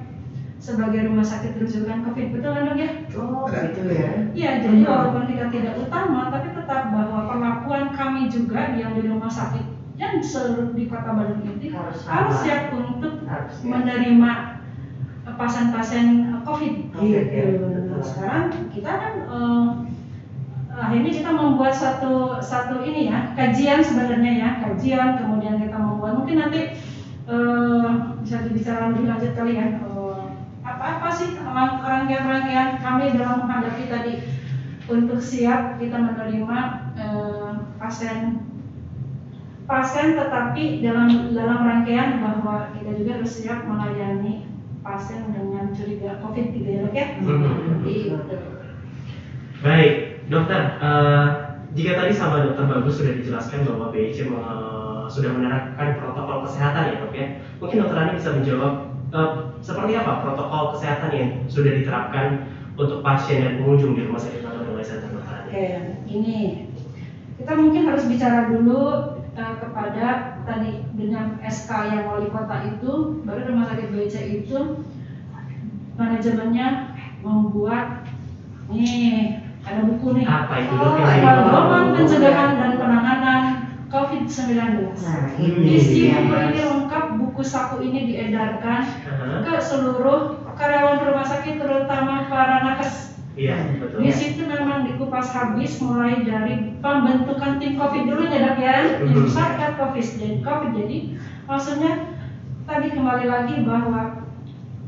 [0.57, 2.89] sebagai rumah sakit rujukan COVID betul kan dok ya?
[3.17, 4.09] Oh gitu ya.
[4.33, 9.29] Iya jadi walaupun kita tidak utama tapi tetap bahwa perlakuan kami juga yang di rumah
[9.29, 9.61] sakit
[9.95, 13.69] dan seluruh di kota Bandung ini Harus harus siap untuk Harus ya.
[13.69, 14.31] menerima
[15.33, 16.73] pasien-pasien eh, COVID.
[17.01, 17.65] Iya, iya, Gitu.
[17.65, 17.99] betul.
[18.05, 19.67] Sekarang kita kan eh,
[20.75, 26.37] akhirnya kita membuat satu satu ini ya kajian sebenarnya ya kajian kemudian kita membuat mungkin
[26.45, 26.61] nanti
[27.25, 27.89] eh,
[28.21, 30.21] bisa dibicara lebih lanjut kali ya eh,
[30.65, 34.13] apa-apa sih rang- rangkaian-rangkaian kami dalam menghadapi tadi
[34.85, 36.59] untuk siap kita menerima
[36.99, 38.45] eh, pasien
[39.65, 44.45] pasien tetapi dalam dalam rangkaian bahwa kita juga harus siap melayani
[44.85, 47.07] pasien dengan curiga COVID gitu ya dok ya.
[47.17, 47.81] Mhm.
[47.81, 48.15] Gitu.
[49.65, 49.93] Baik,
[50.29, 50.61] dokter.
[50.79, 51.27] eh,
[51.75, 56.95] jika tadi sama dokter Bagus sudah dijelaskan bahwa BIC me- sudah menerapkan protokol kesehatan ya
[57.01, 57.25] dok ya.
[57.61, 58.71] Mungkin dokter Ani bisa menjawab
[59.15, 59.29] eh,
[59.65, 62.37] seperti apa protokol kesehatan yang sudah diterapkan
[62.77, 65.51] untuk pasien dan pengunjung di rumah sakit Mata Mulai Center dokter Ani.
[65.51, 65.67] Oke,
[66.11, 66.37] ini
[67.41, 70.07] kita mungkin harus bicara dulu eh, kepada
[70.47, 74.87] tadi dengan SK yang wali kota itu, baru rumah sakit BC itu
[75.95, 78.03] manajemennya membuat
[78.71, 80.93] nih ada buku nih Apa itu Oh?
[80.99, 83.43] Pedoman pencegahan dan penanganan
[83.89, 84.51] COVID-19.
[84.93, 89.41] Nah ini Isi buku ini lengkap, buku saku ini diedarkan Aha.
[89.41, 93.14] ke seluruh karyawan rumah sakit terutama para nakes.
[93.35, 93.99] Iya, betul.
[93.99, 99.27] Di situ memang dikupas habis mulai dari pembentukan tim COVID dulu ya dok ya, tim
[99.75, 100.97] COVID jadi COVID jadi
[101.43, 101.91] maksudnya
[102.63, 104.25] tadi kembali lagi bahwa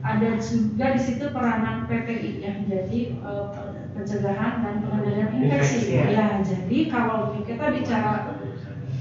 [0.08, 3.46] ada juga di situ peranan PPI ya, jadi eh,
[3.92, 5.92] pencegahan dan pengendalian infeksi.
[5.92, 6.06] Infeksi, ya.
[6.08, 8.40] Ya, jadi kalau kita bicara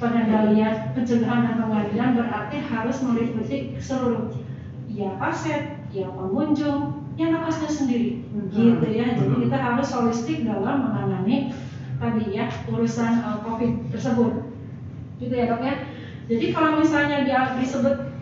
[0.03, 4.35] pengendalian pencegahan dan pengendalian berarti harus meliputi seluruh
[4.91, 8.53] ya pasien, ya pengunjung, ya nakesnya sendiri Mhm.
[8.53, 9.43] gitu ya jadi Mhm.
[9.49, 11.49] kita harus holistik dalam menangani
[11.97, 14.53] tadi ya urusan uh, covid tersebut
[15.17, 15.75] gitu ya dok ya
[16.29, 18.13] jadi kalau misalnya dia disebut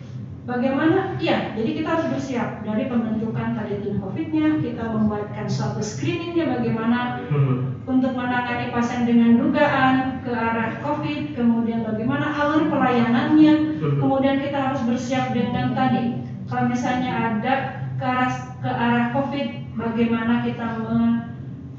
[0.47, 6.55] bagaimana iya jadi kita harus bersiap dari pembentukan tadi tim covidnya kita membuatkan suatu screeningnya
[6.55, 7.83] bagaimana Mhm.
[7.85, 14.01] untuk menangani pasien dengan dugaan ke arah COVID, kemudian bagaimana alur pelayanannya, Mhm.
[14.01, 16.17] kemudian kita harus bersiap dengan tadi
[16.49, 17.53] kalau misalnya ada
[17.99, 18.29] ke arah
[18.63, 19.47] ke arah COVID,
[19.79, 20.97] bagaimana kita me,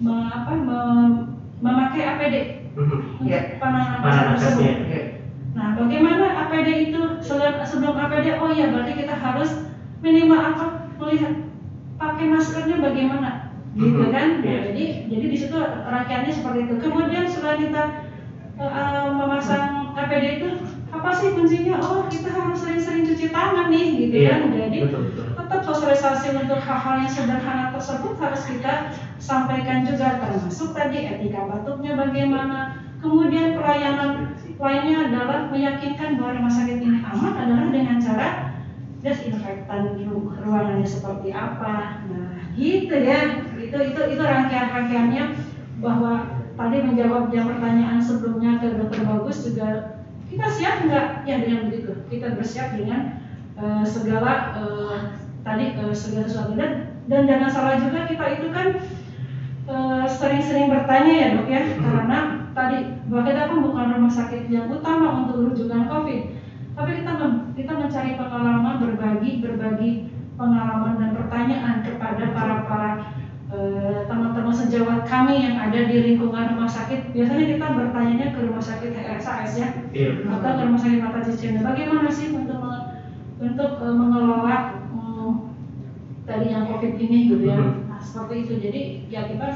[0.04, 1.24] me- apa, me-
[1.64, 2.36] memakai APD
[2.76, 3.00] Mhm.
[3.24, 3.40] untuk Ya.
[3.62, 4.64] penanganan pasien tersebut.
[4.64, 4.72] nakesnya.
[4.84, 5.00] Oke.
[5.56, 8.28] Nah, bagaimana APD itu sebelum, sebelum APD?
[8.36, 9.56] Oh ya, berarti kita harus
[10.04, 10.64] minimal apa
[11.00, 11.32] melihat
[11.98, 13.32] pakai maskernya bagaimana,
[13.76, 14.28] gitu Mhm, kan?
[14.44, 14.60] Nah, iya.
[14.68, 16.76] Jadi, jadi di situ rangkaiannya seperti itu.
[16.78, 17.82] Kemudian setelah kita
[18.56, 20.48] eh, memasang APD itu
[20.92, 21.76] apa sih kuncinya?
[21.84, 24.40] Oh, kita harus sering-sering cuci tangan nih, gitu Iya, kan?
[24.52, 25.26] Jadi betul betul.
[25.66, 32.86] Sosialisasi untuk hal-hal yang sederhana tersebut harus kita sampaikan juga termasuk tadi etika batuknya bagaimana.
[33.02, 38.28] Kemudian pelayanan lainnya adalah meyakinkan bahwa rumah sakit ini aman adalah dengan cara
[39.02, 42.06] desinfektan ru- ruangannya seperti apa?
[42.08, 43.42] Nah gitu ya.
[43.58, 45.24] Itu itu itu rangkaian rangkaiannya
[45.82, 49.98] bahwa tadi menjawab yang pertanyaan sebelumnya ke dokter bagus juga
[50.30, 51.06] kita siap nggak?
[51.28, 51.92] Ya dengan begitu.
[52.08, 53.20] Kita bersiap dengan
[53.60, 56.70] eh, segala eh, tadi eh, segala sesuatu dan
[57.06, 58.66] dan jangan salah juga kita itu kan
[59.70, 61.62] eh, sering-sering bertanya ya dok ya.
[61.78, 62.18] Karena
[62.50, 66.20] tadi bahwa kita kan bukan rumah sakit yang utama untuk rujukan covid.
[66.76, 69.90] Tapi kita mem- kita mencari pengalaman berbagi berbagi
[70.36, 72.90] pengalaman dan pertanyaan kepada para para
[73.48, 77.14] eh, teman-teman sejawat kami yang ada di lingkungan rumah sakit.
[77.14, 80.26] Biasanya kita bertanya ke rumah sakit RSAS ya Iya.
[80.28, 82.58] atau ke rumah sakit mata Cicenda bagaimana sih untuk
[83.38, 84.56] untuk eh, mengelola
[86.26, 87.56] tadi yang covid ini gitu ya.
[87.58, 87.70] Mhm.
[87.88, 88.52] nah, seperti itu.
[88.58, 89.46] Jadi ya kita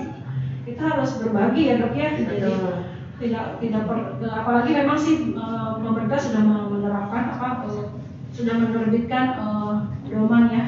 [0.64, 2.08] kita harus berbagi ya dok ya.
[2.14, 2.50] Jadi
[3.20, 7.84] tidak tidak per- eh, apalagi memang sih eh, pemerintah sudah menerapkan apa eh,
[8.32, 9.72] sudah menerbitkan eh,
[10.06, 10.62] pedoman ya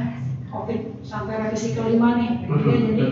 [0.53, 2.31] covid sampai revisi kelima nih.
[2.45, 2.79] Gitu ya.
[2.93, 3.03] jadi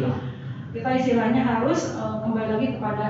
[0.77, 3.07] kita istilahnya harus eh, kembali lagi kepada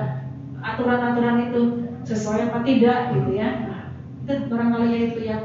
[0.61, 1.61] aturan-aturan itu
[2.05, 3.49] sesuai apa tidak gitu ya.
[3.65, 3.81] Nah,
[4.23, 5.37] itu barangkali ya itu ya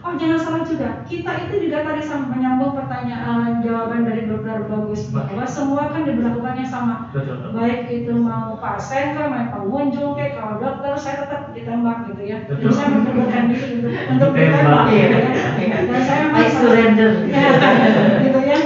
[0.00, 5.12] oh jangan salah juga kita itu juga tadi sama menyambung pertanyaan jawaban dari dokter bagus
[5.12, 7.36] bahwa semua kan diberlakukannya sama Betul.
[7.36, 7.50] betul.
[7.52, 12.38] baik itu mau pasien kah, mau pengunjung kayak kalau dokter saya tetap ditembak gitu ya.
[12.46, 12.72] Dan Betul.
[12.72, 14.84] saya mendapatkan diri untuk untuk Ditembak.
[14.88, 15.30] gitu ya.
[15.60, 15.78] Iya.
[15.88, 17.10] Dan saya I surrender.
[17.28, 17.46] Ya,
[18.24, 18.58] gitu ya.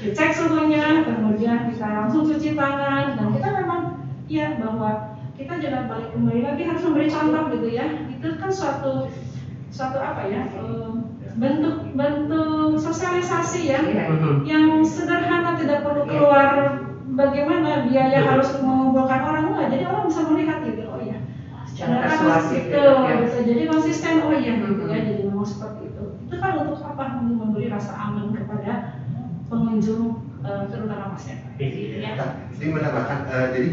[0.00, 3.80] Dicek suhunya, kemudian kita langsung cuci tangan dan kita memang
[4.30, 4.90] ya bahwa
[5.36, 7.86] kita jangan balik kembali lagi harus memberi contoh gitu ya.
[8.08, 9.08] Itu kan suatu
[9.70, 10.90] suatu apa ya eh,
[11.34, 14.04] bentuk bentuk sosialisasi ya Iya.
[14.10, 14.34] Mhm.
[14.44, 16.10] yang sederhana tidak perlu Iya.
[16.10, 16.50] keluar
[17.10, 18.30] bagaimana biaya Betul.
[18.34, 21.18] harus mengumpulkan orang enggak jadi orang bisa melihat gitu oh iya
[21.70, 23.14] Secara persuasif itu ya.
[23.24, 23.36] gitu.
[23.46, 27.36] jadi konsisten oh iya gitu ya jadi memang seperti itu itu kan untuk apa untuk
[27.38, 28.72] memberi rasa aman kepada
[29.46, 30.02] pengunjung
[30.40, 32.16] eh, terutama pasien Iya.
[32.16, 33.66] ya jadi menambahkan, eh, jadi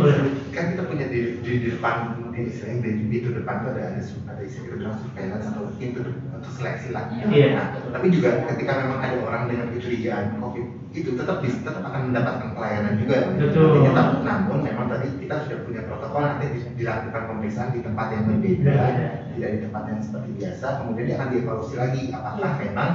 [0.52, 4.02] kan kita punya di, di, di depan di istilahnya di pintu depan itu ada ada,
[4.30, 7.04] ada istilah kita bilang surveillance atau pintu atau seleksi lah.
[7.10, 7.47] Iya.
[7.54, 12.02] Nah, tapi juga ketika memang ada orang dengan kecurigaan COVID itu tetap bis- tetap akan
[12.10, 13.17] mendapatkan pelayanan juga.
[13.36, 13.89] Betul.
[13.89, 18.23] Tapi namun memang tadi kita sudah punya protokol nanti di- dilakukan pemeriksaan di tempat yang
[18.26, 19.08] berbeda, Berbeda.
[19.34, 20.67] tidak di tempat yang seperti biasa.
[20.82, 22.60] Kemudian dia akan dievaluasi lagi apakah Iya.
[22.63, 22.91] memang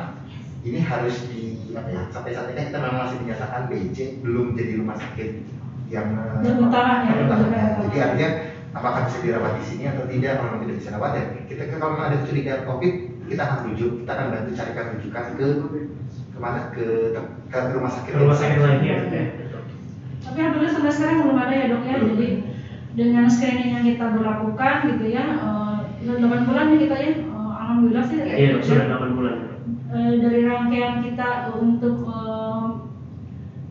[0.62, 1.42] ini harus di
[1.74, 5.30] apa ya sampai saat ini kan kita memang masih dinyatakan BC belum jadi rumah sakit
[5.90, 7.66] yang eh, Yang utama ya.
[7.82, 8.30] Jadi artinya
[8.72, 12.06] apakah bisa dirawat di sini atau tidak kalau tidak bisa rawat ya kita kalau memang
[12.08, 12.94] ada kecurigaan COVID
[13.28, 15.46] kita akan rujuk kita akan bantu carikan rujukan ke
[16.32, 16.84] ke mana ke
[17.46, 18.96] ke rumah sakit Rumah sakit lainnya.
[19.06, 19.22] ya.
[20.22, 22.08] Tapi alhamdulillah sampai sekarang belum ada ya dok ya Belum.
[22.16, 22.28] jadi
[22.92, 27.52] dengan screening yang kita berlakukan gitu ya eh, udah 8 bulan nih kita ya eh,
[27.60, 29.34] alhamdulillah sih Iya, dok, sudah 8 bulan.
[29.92, 31.28] Eh, dari rangkaian kita
[31.60, 32.64] untuk eh,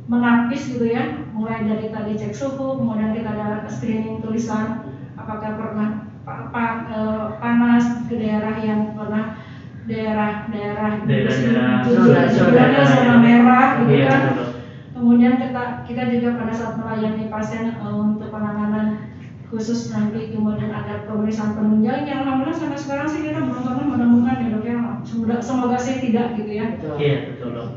[0.06, 4.91] menapis gitu ya, mulai dari tadi cek suhu, kemudian kita ada screening tulisan
[5.32, 5.88] apakah pernah
[6.28, 9.40] pa- pa- eh, panas ke daerah yang pernah
[9.88, 14.20] daerah-daerah Daerah-daerah zona merah gitu Iya, kan.
[14.36, 14.48] betul.
[14.92, 19.08] Kemudian kita kita juga pada saat melayani pasien eh, untuk penanganan
[19.48, 24.40] khusus nanti kemudian ada pemeriksaan penunjang yang alhamdulillah sampai sekarang sih kita belum pernah menemukan
[24.40, 26.66] ya dok ya semoga, semoga sih tidak gitu ya.
[27.00, 27.68] Iya, betul dok.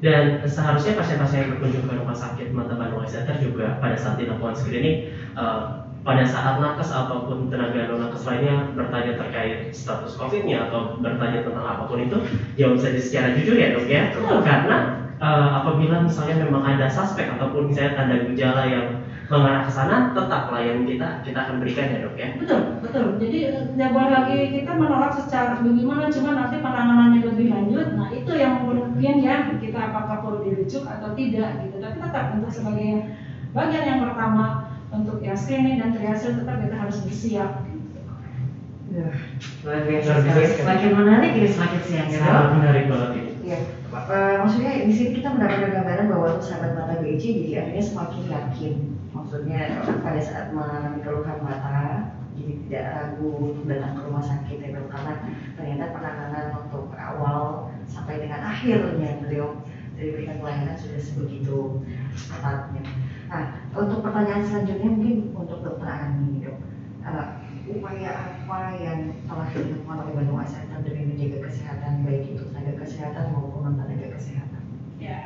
[0.00, 4.56] Dan seharusnya pasien-pasien yang berkunjung ke rumah sakit Mata Bandung Center juga pada saat dilakukan
[4.56, 5.64] screening, eh,
[6.00, 11.66] pada saat nakes ataupun tenaga non nakes lainnya bertanya terkait status COVID-nya atau bertanya tentang
[11.66, 12.16] apa pun itu,
[12.56, 14.02] jawab saja secara jujur ya dok ya.
[14.40, 14.76] Karena
[15.20, 18.86] eh, apabila misalnya memang ada suspek ataupun misalnya tanda gejala yang
[19.30, 22.28] mengarah ke sana, tetap layanan kita kita akan berikan ya dok ya.
[22.34, 27.46] betul betul jadi eh, nggak boleh lagi kita menolak secara bagaimana cuma nanti penanganannya lebih
[27.46, 32.24] lanjut nah itu yang mungkin ya kita apakah perlu dirujuk atau tidak gitu tapi tetap
[32.34, 33.14] untuk sebagai
[33.54, 37.50] bagian yang pertama untuk yang screening dan triase tetap kita harus bersiap
[38.90, 39.14] Duh,
[39.62, 40.34] Luar biasa Luar sekali.
[40.42, 40.54] biasa.
[40.66, 42.18] Semakin menarik ini semakin siang ya.
[42.26, 43.30] Sangat menarik banget ini.
[43.46, 43.58] Iya,
[43.90, 48.74] Eh, maksudnya di sini kita mendapatkan gambaran bahwa sahabat mata BC jadi akhirnya semakin yakin.
[49.10, 54.70] Maksudnya pada saat mengalami keluhan mata, jadi tidak ragu untuk datang ke rumah sakit ya
[54.86, 55.14] karena
[55.58, 59.58] ternyata penanganan untuk awal sampai dengan akhirnya beliau
[59.98, 61.82] diberikan pelayanan sudah sebegitu
[62.14, 62.82] ketatnya.
[63.30, 63.44] Nah,
[63.78, 66.58] untuk pertanyaan selanjutnya mungkin untuk dokter Ani dok.
[67.00, 67.26] Eh,
[67.70, 68.10] upaya
[68.42, 73.24] apa yang telah dilakukan oleh Bandung Eye Center demi menjaga kesehatan baik itu tenaga kesehatan
[73.30, 74.62] maupun non tenaga kesehatan?
[75.00, 75.16] ya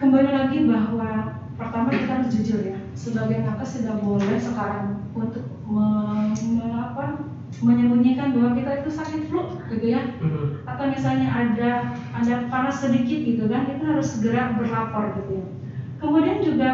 [0.00, 6.34] kembali lagi bahwa pertama kita harus jujur ya sebagai nakes tidak boleh sekarang untuk me-
[6.56, 7.22] me- apa,
[7.62, 10.64] menyembunyikan bahwa kita itu sakit flu gitu ya Mhm.
[10.66, 11.70] atau misalnya ada
[12.10, 15.46] ada panas sedikit gitu kan kita harus segera berlapor gitu ya
[16.00, 16.68] kemudian juga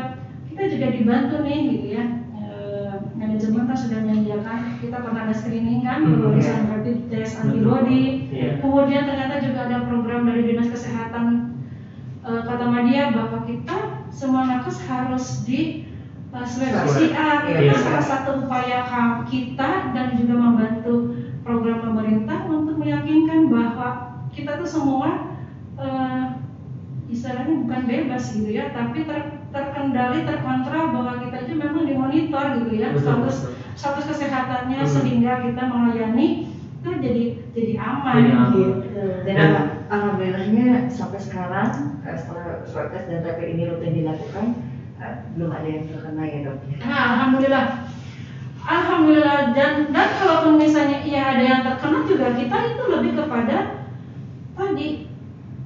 [0.48, 2.06] kita juga dibantu nih gitu ya
[2.46, 8.30] Eh, manajemen kan sudah menyediakan kita pernah ada screening kan Hmm, pemeriksaan rapid test antibody
[8.32, 8.62] Iya.
[8.62, 11.52] kemudian ternyata juga ada program dari dinas kesehatan
[12.22, 15.84] eh, kata Madia bahwa kita semua nakes harus di
[16.32, 16.86] uh, swab.
[16.88, 17.72] PCR Iya.
[17.72, 18.86] itu salah satu upaya
[19.26, 20.94] kita dan juga membantu
[21.44, 23.88] program pemerintah untuk meyakinkan bahwa
[24.30, 25.36] kita tuh semua
[25.76, 26.24] eh,
[27.06, 32.72] istilahnya bukan bebas gitu ya tapi ter- terkendali terkontrol bahwa kita itu memang dimonitor gitu
[32.74, 33.52] ya Betul, status betul.
[33.78, 34.90] status kesehatannya Hmm.
[34.90, 36.28] sehingga kita melayani
[36.76, 38.46] itu jadi jadi aman aman.
[38.52, 39.02] gitu.
[39.26, 44.46] Dan, Dan- alhamdulillahnya sampai sekarang eh, setelah swab test dan rapid ini rutin dilakukan
[44.98, 46.56] eh, belum ada yang terkena ya dok.
[46.64, 46.76] ya?
[46.82, 47.66] Nah, alhamdulillah.
[48.66, 53.86] Alhamdulillah dan dan kalaupun misalnya iya ada yang terkena juga kita itu lebih kepada
[54.52, 54.88] tadi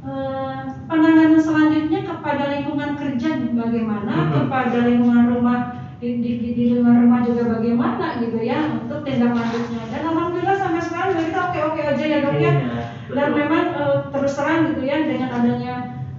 [0.04, 4.30] eh, penanganan selanjutnya kepada lingkungan kerja bagaimana, Mhm.
[4.34, 5.58] kepada lingkungan rumah
[6.02, 9.82] di, di, di, lingkungan rumah juga bagaimana gitu ya untuk tindak lanjutnya.
[9.92, 12.52] Dan alhamdulillah sampai sekarang kita oke-oke aja ya dok ya.
[12.52, 12.52] Iya,
[13.10, 15.74] Dan memang eh, terus terang gitu ya dengan adanya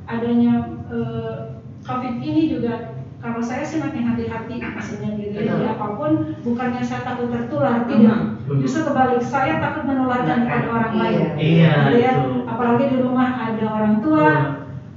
[0.06, 0.54] adanya
[0.88, 1.36] eh,
[1.82, 5.50] COVID ini juga kalau saya sih makin hati-hati maksudnya gitu ya.
[5.50, 8.20] Jadi apa pun bukannya saya takut tertular tidak.
[8.62, 11.02] Justru kebalik saya takut menularkan kepada orang Iya.
[11.02, 11.22] lain.
[11.38, 12.14] Iya, Gitu ya.
[12.46, 14.30] Apalagi di rumah ada orang tua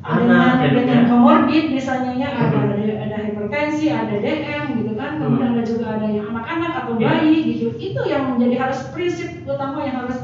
[0.04, 2.76] anak dengan dengan komorbid misalnya ya ada, Mhm.
[2.76, 5.54] ada ada hipertensi, ada DM gitu kan, kemudian Mhm.
[5.56, 7.08] ada juga ada yang anak-anak atau Iya.
[7.08, 7.66] bayi gitu.
[7.74, 10.20] Itu yang menjadi harus prinsip utama yang harus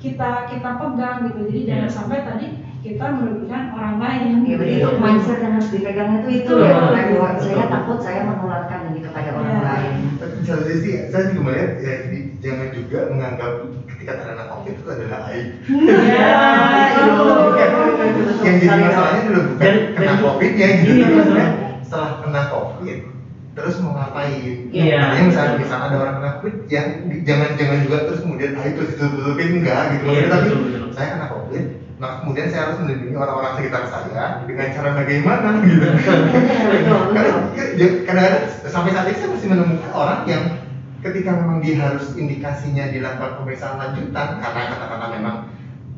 [0.00, 1.40] kita kita pegang gitu.
[1.52, 1.68] Jadi Iya.
[1.68, 2.46] jangan sampai tadi
[2.80, 4.48] kita merugikan orang lain.
[4.48, 4.96] Ya, berarti itu Iya.
[4.96, 9.52] mindset yang harus dipegangnya itu itu ya bahwa saya takut saya menularkan ini kepada orang
[9.52, 9.68] Iya.
[9.68, 9.94] lain.
[10.40, 13.52] Satu sisi saya juga melihat ya di- jangan juga menganggap
[13.84, 15.48] ketika terkena covid itu adalah aib.
[15.60, 15.76] Itu.
[15.76, 15.99] Yang
[18.60, 20.92] jadi masalahnya dulu bukan Dan- kena dan- covid ya gitu.
[20.92, 21.50] Iya, kan
[21.82, 22.98] setelah kena covid
[23.50, 24.56] terus mau ngapain?
[24.70, 24.96] Iya.
[24.96, 26.82] Artinya misalnya misalnya ada orang kena covid ya
[27.24, 30.04] jangan jangan juga terus kemudian aib terus ditutupin enggak gitu.
[30.06, 30.82] Iya, Tapi betul, betul.
[30.92, 31.66] saya kena covid
[32.00, 35.84] Nah, kemudian saya harus melindungi orang-orang sekitar saya dengan cara bagaimana gitu.
[35.84, 37.00] Betul.
[37.76, 40.44] ya, kadang-kadang sampai saat ini saya masih menemukan orang yang
[41.00, 45.36] ketika memang dia harus indikasinya dilakukan pemeriksaan lanjutan karena katakanlah memang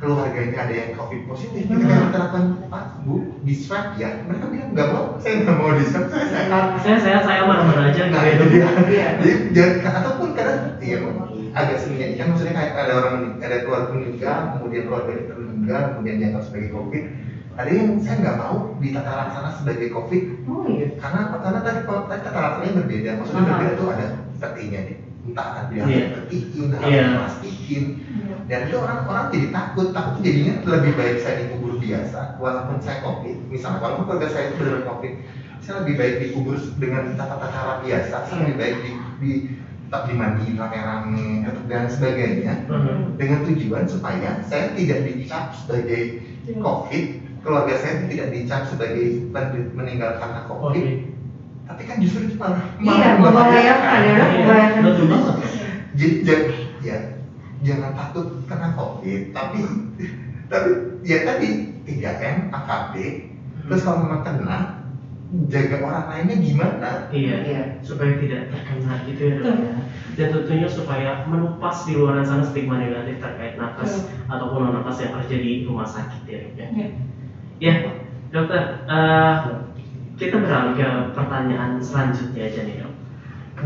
[0.03, 4.89] keluarganya ada yang covid positif kita lakukan pak bu di swab ya mereka bilang nggak
[4.91, 8.45] mau saya nggak mau di swab saya sehat Saya saya saya mana-mana aja nah itu
[8.51, 9.09] dia Iya.
[9.23, 10.99] jadi jangan ataupun kadang ya
[11.55, 16.17] agak sembunyi kan maksudnya kayak ada orang ada keluarga meninggal kemudian keluarga itu meninggal kemudian
[16.19, 17.03] dianggap sebagai covid
[17.53, 20.99] ada yang saya nggak mau ditata laksana sebagai covid Oh iya.
[20.99, 21.21] karena?
[21.37, 23.11] Karena tadi tata laksananya berbeda.
[23.21, 24.07] Maksudnya berbeda tuh ada
[24.41, 24.97] petinya nih.
[25.33, 26.07] Entah ada yang Iya.
[26.13, 27.01] petikin, ada Iya.
[27.01, 27.85] yang plastikin.
[28.45, 29.89] Dan itu orang-orang jadi takut.
[29.97, 33.37] Takut jadinya lebih baik saya dikubur biasa, walaupun saya covid.
[33.49, 35.13] Misalnya walaupun keluarga saya itu benar covid,
[35.57, 38.17] saya lebih baik dikubur dengan tata cara biasa.
[38.29, 38.41] Saya Iya.
[38.45, 39.31] lebih baik di, di
[39.89, 43.17] tetap dimandiin rame-rame atau dan sebagainya Mhm.
[43.17, 47.05] dengan tujuan supaya saya tidak dicap sebagai COVID,
[47.41, 51.12] keluarga saya tidak dicap sebagai men- meninggal karena COVID, Oke.
[51.63, 54.81] Tapi kan justru itu malah Iya, membahayakan ya, Iya, membahayakan.
[54.83, 55.37] betul banget.
[55.93, 56.49] Jadi jangan
[56.83, 56.97] ya
[57.63, 59.59] jangan takut kena COVID, tapi
[60.51, 60.71] tapi
[61.07, 61.49] ya tadi
[61.87, 62.95] 3M, AKB,
[63.67, 64.59] terus kalau memang kena
[65.49, 66.91] jaga orang lainnya gimana?
[67.09, 67.63] Iya, Iya.
[67.81, 69.75] supaya tidak terkena gitu ya dok ya.
[70.13, 75.17] Dan tentunya supaya menupas di luar sana stigma negatif terkait nakes ataupun non nakes yang
[75.17, 76.67] terjadi di rumah sakit ya dok ya.
[76.69, 76.87] Ya.
[77.63, 77.75] Ya,
[78.29, 79.37] dokter, eh,
[80.23, 82.95] kita beralih ke pertanyaan selanjutnya aja nih dok.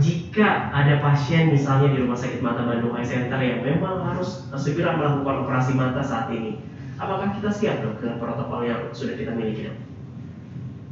[0.00, 4.60] Jika ada pasien misalnya di Rumah Sakit Mata Bandung Eye Center yang memang harus eh,
[4.60, 6.56] segera melakukan operasi mata saat ini,
[6.96, 9.76] apakah kita siap dok dengan protokol yang sudah kita miliki dok?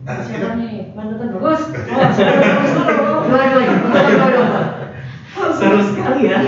[0.04, 0.92] Nah, Siapa nih?
[0.92, 1.60] Mantan bagus.
[1.64, 2.08] Oh.
[3.24, 3.76] Dua-duanya.
[3.88, 4.48] Dua-duanya.
[5.56, 6.38] Seru sekali ya.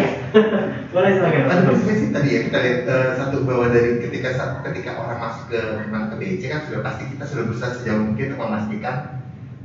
[0.97, 1.45] Boleh silakan.
[1.45, 5.53] Kan sih tadi ya kita lihat eh, satu bahwa dari ketika saat- ketika orang masuk
[5.53, 5.61] ke
[5.93, 8.97] mana ke BIC kan sudah pasti kita sudah berusaha sejauh mungkin untuk memastikan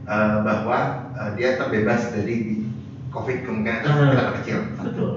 [0.04, 0.80] eh, bahwa
[1.16, 2.68] eh, dia terbebas dari
[3.16, 4.58] COVID kemungkinan itu sangat kecil.
[4.76, 5.12] Betul.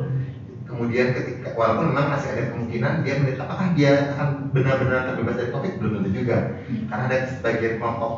[0.70, 5.50] Kemudian ketika walaupun memang masih ada kemungkinan dia melihat apakah dia akan benar-benar terbebas dari
[5.50, 6.38] COVID belum tentu juga
[6.86, 8.12] karena ada sebagian kelompok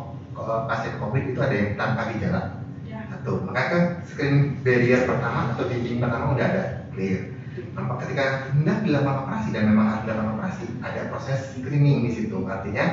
[0.68, 2.42] pasien COVID itu ada yang tanpa gejala
[2.86, 3.02] Ya.
[3.10, 7.35] satu makanya kan screening barrier pertama atau dinding pertama udah ada clear
[7.72, 12.38] Nampak ketika hendak dilakukan operasi dan memang harus dilakukan operasi ada proses screening di situ.
[12.44, 12.84] Artinya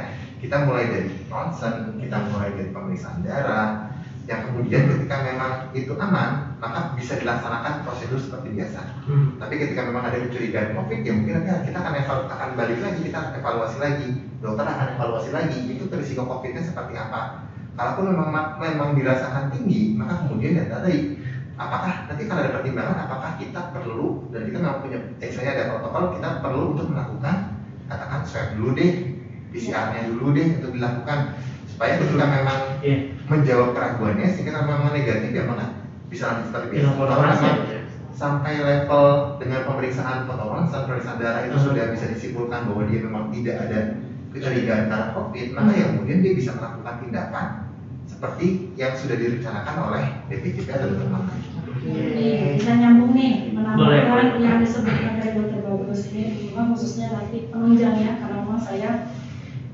[0.44, 6.56] kita mulai dari ronsen kita mulai dari pemeriksaan darah yang kemudian ketika memang itu aman
[6.64, 9.04] maka bisa dilaksanakan prosedur seperti biasa.
[9.04, 9.36] Hmm.
[9.36, 13.00] tapi ketika memang ada kecurigaan COVID ya mungkin nanti kita akan evalu- akan balik lagi
[13.04, 14.08] kita akan evaluasi lagi.
[14.40, 17.52] Dokter akan evaluasi lagi itu risiko COVID-nya seperti apa.
[17.76, 21.20] Kalaupun memang memang dirasakan tinggi maka kemudian ya tadi
[21.54, 26.04] apakah nanti kalau ada pertimbangan apakah kita perlu dan kita memang punya misalnya ada protokol
[26.18, 27.36] kita perlu untuk melakukan
[27.86, 28.92] katakan swab dulu deh
[29.54, 31.20] PCR-nya dulu deh untuk dilakukan
[31.70, 32.98] supaya ketika memang Iya.
[33.30, 35.70] menjawab keraguannya sehingga memang negatif ya malah
[36.10, 37.80] bisa lanjut seperti biasa Bilang kalau operasi memang ya.
[38.14, 39.06] sampai level
[39.40, 41.66] dengan pemeriksaan foto ronsen, pemeriksaan darah itu Hmm.
[41.70, 43.80] sudah bisa disimpulkan bahwa dia memang tidak ada
[44.34, 47.48] kecurigaan karena COVID, maka ya kemudian dia bisa melakukan tindakan
[48.24, 51.38] seperti yang sudah direncanakan oleh DPJP atau dokter makan.
[51.84, 54.48] Ini bisa nyambung nih menambahkan Boleh.
[54.48, 59.12] yang disebutkan dari dokter bagus ini memang khususnya nanti penunjang ya karena memang saya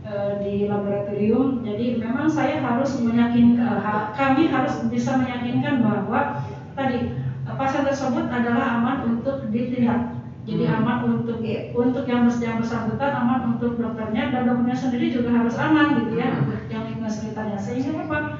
[0.01, 3.85] eh, di laboratorium jadi memang saya harus meyakinkan
[4.17, 6.41] kami harus bisa meyakinkan bahwa
[6.73, 10.17] tadi eh, pasien tersebut adalah aman untuk dilihat
[10.49, 10.81] jadi Hmm.
[10.81, 11.69] aman untuk Iya.
[11.77, 16.33] untuk yang yang bersangkutan aman untuk dokternya dan dokternya sendiri juga harus aman gitu ya
[16.33, 16.65] Hmm.
[16.73, 18.39] yang sekitarnya sehingga apa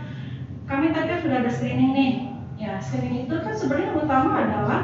[0.69, 2.11] kami tadi kan sudah ada screening nih.
[2.61, 4.81] Ya screening itu kan sebenarnya utama adalah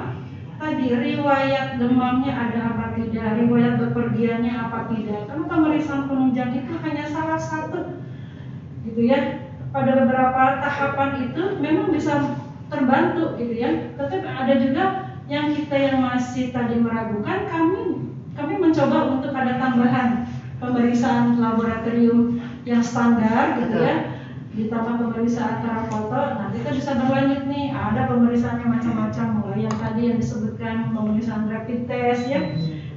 [0.58, 5.30] tadi riwayat demamnya ada apa tidak riwayat bepergiannya apa tidak.
[5.30, 8.02] Karena pemeriksaan penunjang itu hanya salah satu
[8.82, 9.46] gitu ya.
[9.70, 12.42] Pada beberapa tahapan itu memang bisa
[12.74, 13.94] terbantu gitu ya.
[13.94, 14.84] Tetapi ada juga
[15.30, 20.28] yang kita yang masih tadi meragukan kami kami mencoba untuk ada tambahan
[20.62, 23.98] pemeriksaan laboratorium yang standar gitu ya
[24.56, 25.62] ditambah pemeriksaan
[25.92, 31.52] foto nah kita bisa berlanjut nih ada pemeriksaannya macam-macam mulai yang tadi yang disebutkan pemeriksaan
[31.52, 32.42] rapid test ya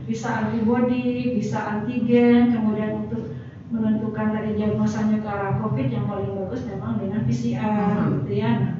[0.09, 3.29] bisa antibody, bisa antigen, kemudian untuk
[3.69, 8.25] menentukan dari diagnosanya ke arah COVID yang paling bagus memang dengan PCR Hmm.
[8.25, 8.51] gitu ya.
[8.57, 8.75] Nah,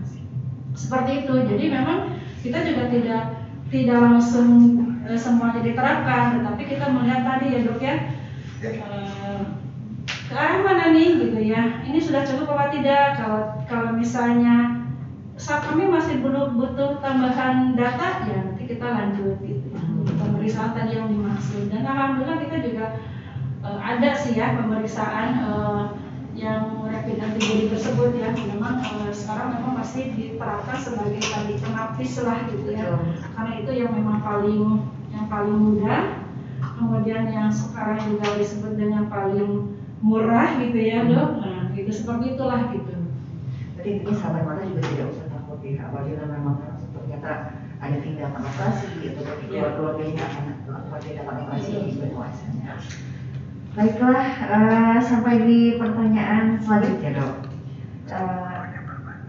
[0.73, 1.35] seperti itu.
[1.45, 3.23] Jadi memang kita juga tidak
[3.69, 4.49] tidak langsung
[5.05, 7.97] eh, semuanya diterapkan, tetapi kita melihat tadi ya dok ya
[8.59, 8.75] Ya.
[10.29, 11.81] Ke arah mana nih gitu ya.
[11.89, 13.17] Ini sudah cukup apa tidak?
[13.17, 14.85] Kalau kalau misalnya
[15.39, 19.81] saat kami masih butuh butuh tambahan data ya nanti kita lanjut gitu ya.
[20.19, 22.87] pemeriksaan tadi yang dimaksud dan alhamdulillah kita juga
[23.63, 25.83] eh, ada sih ya pemeriksaan eh,
[26.35, 32.43] yang rapid antibody tersebut ya memang eh, sekarang memang masih diterapkan sebagai tadi penapis lah
[32.51, 32.99] gitu ya
[33.39, 36.19] karena itu yang memang paling yang paling mudah
[36.59, 42.71] kemudian yang sekarang juga disebut dengan paling murah gitu ya dok nah itu seperti itulah
[42.75, 42.95] gitu
[43.79, 46.57] Jadi intinya sahabat mata juga tidak usah takut ya, apabila memang
[46.91, 47.33] ternyata
[47.79, 49.71] ada tindakan operasi atau bagi Iya.
[49.79, 52.73] keluarganya akan melakukan tindakan operasi di bulan puasanya.
[53.79, 57.37] Baiklah, eh, sampai di pertanyaan selanjutnya dok.
[58.11, 58.63] Eh,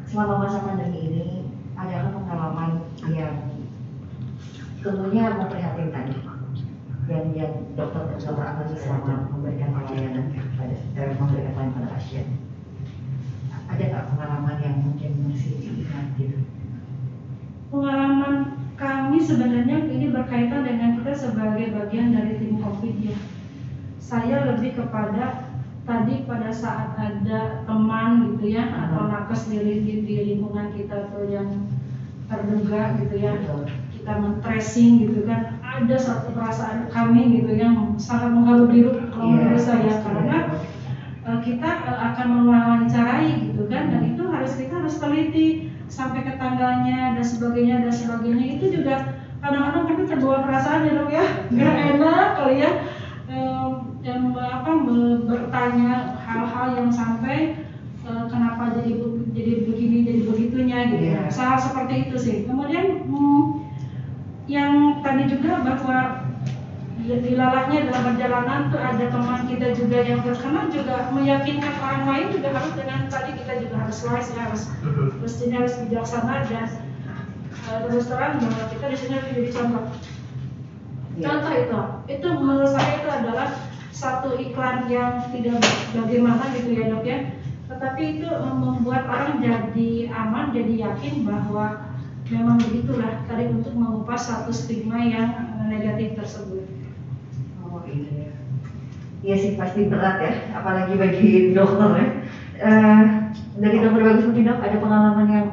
[0.09, 1.25] selama masa pandemi ini,
[1.77, 2.71] adakah pengalaman
[3.13, 3.37] yang
[4.81, 6.05] tentunya memprihatinkan
[7.09, 12.27] yang yang dokter dokter alami selama memberikan pelayanan pada eh, memberikan pelayanan pada pasien?
[13.69, 16.41] ada nggak pengalaman yang mungkin masih diingat gitu?
[17.69, 23.17] pengalaman kami sebenarnya ini berkaitan dengan kita sebagai bagian dari tim COVID ya.
[23.99, 25.51] Saya lebih kepada
[25.83, 31.27] tadi pada saat ada teman gitu ya atau nakes di, di, di lingkungan kita tuh
[31.27, 31.67] yang
[32.29, 33.35] terduga gitu ya
[33.97, 39.35] kita men-tracing gitu kan ada satu perasaan kami gitu yang sangat mengharu biru kalau Iya.
[39.37, 39.93] menurut saya.
[40.01, 40.37] karena
[41.29, 46.33] eh, kita eh, akan mewawancarai gitu kan dan itu harus kita harus teliti sampai ke
[46.41, 48.45] tanggalnya dan sebagainya dan sebagainya.
[48.57, 48.95] Itu juga
[49.39, 51.25] kadang-kadang kami terbawa perasaan ya dok ya.
[51.53, 52.71] Nggak enak kali ya.
[53.29, 53.69] Em,
[54.01, 54.71] dan apa
[55.27, 57.61] bertanya hal-hal yang sampai
[58.09, 58.91] eh, kenapa jadi
[59.37, 61.05] jadi begini jadi begitunya gitu.
[61.13, 61.21] Iya.
[61.29, 62.37] Hal seperti itu sih.
[62.49, 63.58] Kemudian hmm,
[64.49, 66.25] yang tadi juga bahwa
[66.97, 72.27] di- dilalahnya dalam perjalanan tuh ada teman kita juga yang terkena juga meyakinkan orang lain
[72.33, 74.63] juga harus dengan tadi kita juga harus wise ya harus
[75.21, 76.67] terus ini harus bijaksana dan
[77.69, 79.85] eh, terus terang bahwa kita di sini harus jadi contoh.
[81.19, 81.79] Contoh itu
[82.09, 83.49] itu menurut saya itu adalah
[83.91, 85.59] satu iklan yang tidak
[85.91, 87.19] bagaimana gitu ya dok ya.
[87.69, 91.88] Tetapi itu eh, membuat orang jadi aman jadi yakin bahwa
[92.29, 96.65] memang begitulah tadi untuk mengupas satu stigma yang eh, negatif tersebut
[97.61, 98.33] Oh iya.
[99.19, 102.07] Iya sih pasti berat ya, apalagi bagi dokter ya.
[102.59, 103.03] Eh,
[103.59, 105.47] dari dokter bagus mungkin dok ada pengalaman yang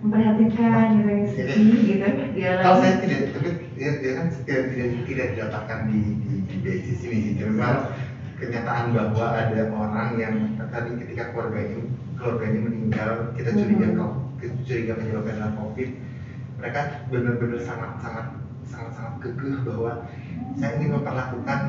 [0.00, 4.88] memprihatinkan gitu yang sedih gitu dia Kalau saya tidak, tapi dia, dia kan tidak, tidak,
[5.04, 7.32] tidak didapatkan di, di, di basis ini sih.
[7.44, 7.92] Memang
[8.40, 10.34] kenyataan bahwa ada orang yang
[10.72, 11.84] tadi ketika keluarganya
[12.16, 13.96] keluarganya meninggal, kita curiga Mhm.
[13.96, 15.90] kalau kita curiga menyebabkan adalah COVID,
[16.60, 18.26] mereka benar-benar sangat sangat
[18.68, 20.04] sangat sangat kekeh bahwa
[20.60, 21.60] saya ingin memperlakukan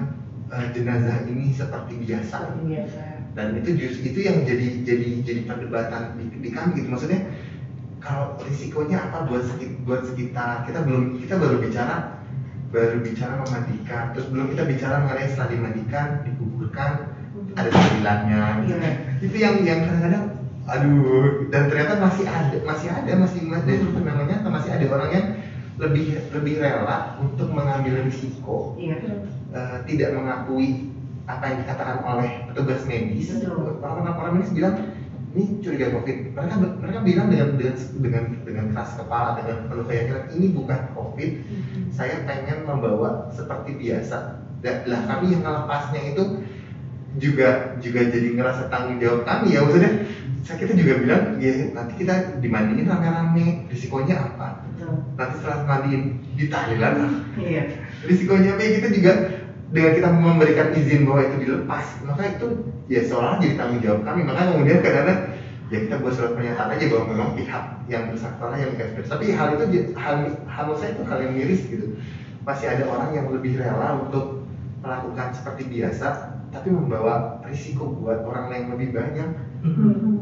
[0.51, 3.01] eh, jenazah ini seperti biasa seperti biasa.
[3.33, 7.31] dan itu justru itu yang jadi jadi jadi perdebatan di, di kami gitu maksudnya
[8.01, 12.19] kalau risikonya apa buat sekit, buat sekitar kita belum kita baru bicara
[12.71, 16.91] baru bicara memandikan terus belum kita bicara mengenai setelah dimandikan dikuburkan
[17.55, 18.79] ada sembilannya gitu.
[18.79, 18.91] Iya.
[19.21, 24.37] itu yang yang kadang-kadang aduh dan ternyata masih ada masih ada masih masih itu namanya
[24.45, 25.27] masih ada orang yang
[25.81, 29.25] lebih lebih rela untuk mengambil risiko Iya.
[29.51, 30.93] eh, tidak mengakui
[31.25, 33.33] apa yang dikatakan oleh petugas medis.
[33.33, 33.79] Betul.
[33.79, 34.75] Orang-orang medis bilang
[35.31, 40.23] ini curiga covid mereka mereka bilang dengan dengan dengan dengan keras kepala dengan penuh keyakinan
[40.35, 41.31] ini bukan covid
[41.95, 46.23] saya pengen membawa seperti biasa dan lah kami yang ngelepasnya itu
[47.15, 49.91] juga juga jadi ngerasa tanggung jawab kami ya maksudnya
[50.41, 54.65] saya kita juga bilang ya nanti kita dimandiin rame-rame risikonya apa?
[54.73, 54.93] Betul.
[55.13, 57.05] nanti setelah mandiin ditahlil lagi
[57.37, 57.63] Iya.
[58.05, 58.61] risikonya apa?
[58.65, 59.11] Ya kita juga
[59.71, 62.47] dengan kita memberikan izin bahwa itu dilepas maka itu
[62.91, 64.21] ya seolah jadi tanggung jawab kami.
[64.27, 65.19] Maka kemudian kadang-kadang
[65.71, 69.55] ya kita buat surat pernyataan aja bahwa memang pihak yang bersangkutan yang garis tapi hal
[69.55, 70.15] itu hal
[70.49, 71.95] hal saya itu hal yang miris gitu.
[72.43, 74.43] Masih ada orang yang lebih rela untuk
[74.81, 76.07] melakukan seperti biasa
[76.51, 79.29] tapi membawa risiko buat orang lain lebih banyak.
[79.63, 80.20] Hmm.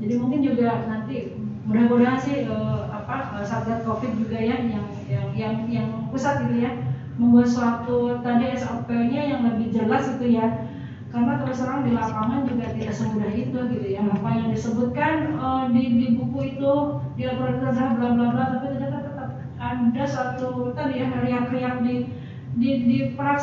[0.00, 1.36] Jadi mungkin juga nanti
[1.68, 6.64] mudah-mudahan sih eh, apa eh, satgas covid juga ya yang yang yang yang pusat gitu
[6.64, 6.72] ya
[7.20, 10.66] membuat suatu tadi SOP-nya yang lebih jelas itu ya.
[11.10, 14.02] Karena terus terang di lapangan juga tidak semudah itu gitu ya.
[14.06, 16.72] Apa yang disebutkan eh, di, di buku itu
[17.18, 19.28] di laporan kerja bla bla bla tapi ternyata tetap
[19.60, 22.08] ada satu tadi ya riak-riak di
[22.56, 22.70] di
[23.14, 23.38] gap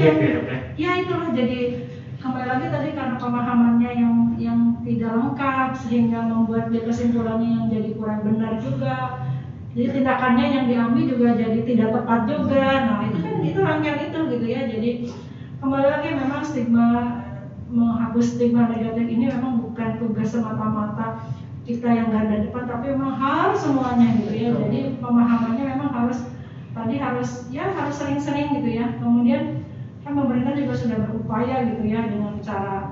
[0.00, 0.58] yang ya dok ya?
[0.78, 1.28] ya itulah.
[1.34, 1.60] Jadi
[2.20, 7.96] kembali lagi tadi karena pemahamannya yang yang tidak lengkap sehingga membuat dia kesimpulannya yang jadi
[7.96, 9.24] kurang benar juga.
[9.72, 12.64] Jadi tindakannya yang diambil juga jadi tidak tepat juga.
[12.84, 14.60] Nah itu kan itu rangkaian itu gitu ya.
[14.68, 14.90] Jadi
[15.64, 16.86] kembali lagi memang stigma
[17.72, 21.24] menghapus stigma negatif ini memang bukan tugas semata-mata
[21.64, 24.48] kita yang garda depan tapi memang harus semuanya gitu ya.
[24.52, 26.28] Jadi pemahamannya memang harus
[26.76, 28.92] tadi harus ya harus sering-sering gitu ya.
[29.00, 29.69] Kemudian
[30.10, 32.90] kan pemerintah juga sudah berupaya gitu ya dengan cara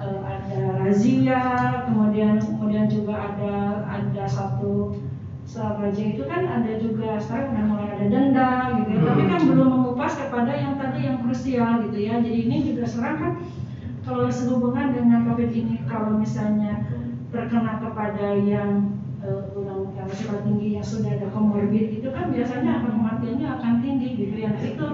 [0.00, 1.44] eh, ada razia
[1.84, 4.96] kemudian kemudian juga ada ada satu
[5.44, 8.50] razia itu kan ada juga sekarang udah mulai ada denda
[8.80, 9.00] gitu ya.
[9.04, 12.16] Tapi kan belum mengupas kepada yang tadi yang krusial gitu ya.
[12.24, 13.32] Jadi ini juga sekarang kan
[14.08, 16.88] kalau sehubungan dengan covid ini kalau misalnya
[17.28, 19.04] terkena kepada yang
[19.52, 24.08] ulang yang risiko tinggi yang sudah ada komorbid itu kan biasanya angka kematiannya akan tinggi
[24.16, 24.48] gitu ya.
[24.48, 24.84] Nah, itu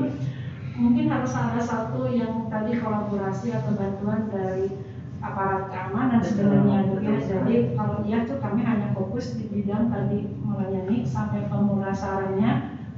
[0.80, 4.72] mungkin harus ada satu yang tadi kolaborasi atau bantuan dari
[5.20, 7.20] aparat keamanan sebenarnya gitu ya.
[7.20, 12.50] Jadi kalau iya tuh kami hanya fokus di bidang tadi melayani sampai pemulasarannya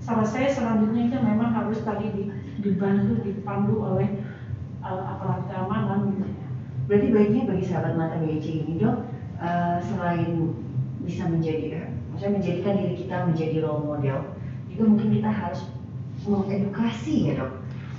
[0.02, 2.30] selesai selanjutnya itu memang harus tadi di-
[2.62, 4.08] dibantu dipandu oleh
[4.82, 6.46] eh, aparat keamanan gitu ya.
[6.90, 8.96] Berarti baiknya bagi sahabat mata BC ini dok,
[9.42, 10.54] eh, selain
[11.02, 14.18] bisa menjadi, eh, maksudnya menjadikan diri kita menjadi role model,
[14.70, 15.66] juga mungkin kita harus
[16.26, 17.50] mengedukasi ya dok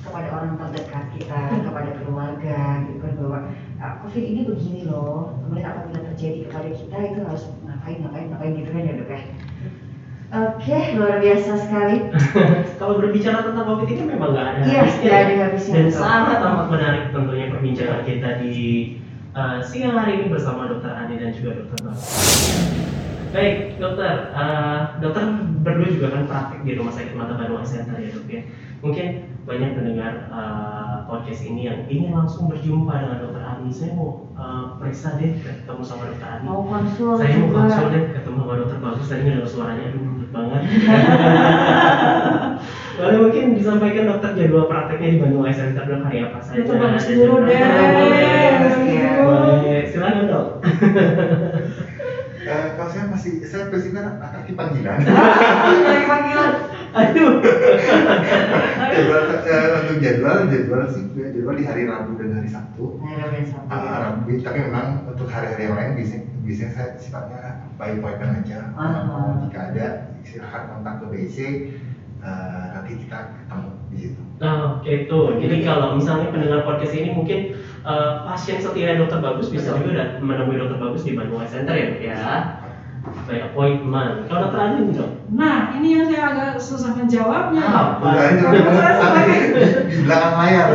[0.04, 3.40] kepada orang terdekat kita, kepada keluarga, gitu kan bahwa
[3.80, 8.54] ah, COVID ini begini loh, kemudian apabila terjadi kepada kita itu harus ngapain, ngapain, ngapain
[8.60, 9.22] gitu kan ya dok ya.
[10.34, 12.10] Oke, luar biasa sekali.
[12.82, 15.20] Kalau berbicara tentang COVID ini memang nggak ada Iya, habisnya ya.
[15.22, 18.56] ada habisnya, Dan sangat amat menarik tentunya perbincangan kita di
[19.38, 21.98] uh, siang hari ini bersama Dokter Andi dan juga Dokter Bang.
[23.34, 25.26] Baik, dokter, uh, dokter
[25.66, 28.46] berdua juga kan praktik di Rumah Sakit Mata Bandung Eye Center ya dok ya.
[28.86, 29.08] Mungkin
[29.50, 33.74] banyak pendengar uh, podcast ini yang ingin langsung berjumpa dengan Dokter Andi.
[33.74, 36.46] Saya mau uh, periksa deh ketemu sama Dokter Andi.
[36.46, 40.30] Mau konsul Saya mau konsul deh ketemu sama dokter bagus tadi nggak suaranya aduh lembut
[40.30, 40.62] banget.
[43.02, 46.62] Boleh mungkin disampaikan dokter jadwal prakteknya di Bandung Eye Center dok hari apa saja?
[46.62, 47.58] Dokter bagus dulu deh.
[49.26, 50.48] Boleh, silakan dok.
[52.44, 55.00] Eh, kalau saya masih saya prinsipnya akan panggilan
[55.88, 56.52] Dari panggilan.
[56.94, 57.34] Aduh.
[58.94, 63.72] jadwal eh, untuk jadwal jadwal sih jadwal di hari Rabu dan hari Sabtu dan Sabtu.
[63.72, 67.40] Ah, Rabu tapi memang untuk hari-hari yang lain biasanya biasanya saya sifatnya
[67.80, 69.40] by appointment aja Ah.
[69.48, 69.88] jika ada
[70.28, 71.38] silahkan kontak ke BC
[72.22, 75.20] eh, nanti kita ketemu di situ Nah, oke itu.
[75.40, 80.20] Jadi kalau misalnya pendengar podcast ini mungkin eh, pasien setia dokter bagus bisa juga dat-
[80.20, 82.34] menemui dokter bagus di Bandung Eye Center ya ya.
[83.24, 84.28] By appointment.
[84.28, 85.10] Kalau dokter Andi nih dok?
[85.32, 87.64] Nah, ini yang saya agak susah menjawabnya.
[87.64, 88.08] Apa?
[88.44, 90.68] Kalau saya tapi sebagai- di, belakang layar.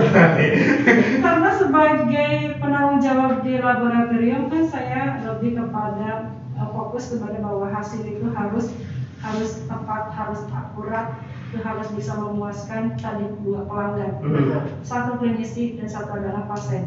[1.20, 8.00] Karena sebagai penanggung jawab di laboratorium kan saya lebih kepada uh, fokus kepada bahwa hasil
[8.00, 8.72] itu harus
[9.18, 11.18] harus tepat, harus akurat,
[11.56, 14.20] harus bisa memuaskan tadi dua pelanggan.
[14.20, 14.84] Mhm.
[14.84, 16.84] Satu klinisi dan satu adalah pasien.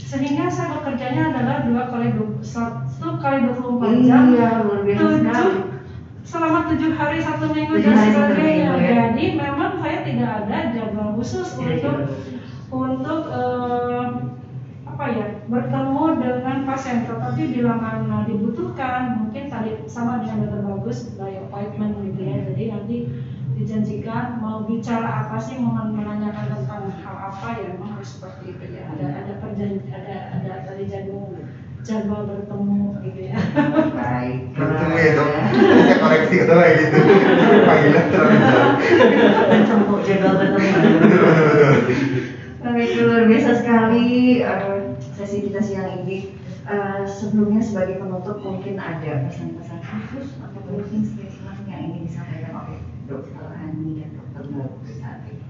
[0.00, 2.08] Sehingga saya bekerjanya adalah dua kali
[2.44, 4.22] satu kali 24 jam.
[4.34, 5.22] Iya, luar biasa sekali.
[5.22, 5.52] tujuh
[6.20, 8.70] selama tujuh hari satu minggu dan sebagainya.
[8.76, 8.92] ya.
[9.12, 12.38] Jadi memang saya tidak ada jadwal khusus Iya, untuk iya.
[12.70, 14.04] untuk eh,
[14.88, 17.08] apa ya bertemu dengan pasien.
[17.08, 20.60] Tetapi bila mana dibutuhkan, mungkin tadi sama dengan dokter
[20.90, 22.36] bagus by appointment gitu ya.
[22.50, 22.96] Jadi nanti
[23.60, 28.64] dijanjikan mau bicara apa sih mau menanyakan tentang hal apa ya memang harus seperti itu
[28.72, 31.36] ya ada ada perjanji ada ada tadi jadwal
[31.80, 33.36] jadwal bertemu gitu ya.
[33.96, 34.52] Baik.
[34.52, 35.30] Belum ketemu ya dok.
[35.80, 36.98] Saya koreksi atau kayak gitu.
[37.64, 38.72] Panggilan terlalu jauh.
[39.48, 40.68] Bertemu jadwal bertemu.
[41.00, 41.74] Betul betul betul.
[42.60, 44.08] Baik, luar biasa sekali
[44.44, 44.80] eh,
[45.16, 46.36] sesi kita siang ini.
[46.68, 52.06] Eh, sebelumnya sebagai penutup mungkin ada pesan-pesan khusus atau closing statement yang ingin
[53.10, 55.42] Dokter Ani dan Dokter Bagus saat ini.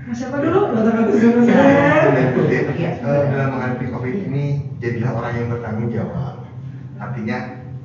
[0.00, 0.60] Nah, siapa dulu?
[0.72, 1.40] Dokter Agus dulu.
[1.44, 2.90] Iya.
[3.04, 4.44] eh, dalam menghadapi COVID ini
[4.80, 6.34] jadilah orang yang bertanggung jawab.
[6.96, 7.38] Artinya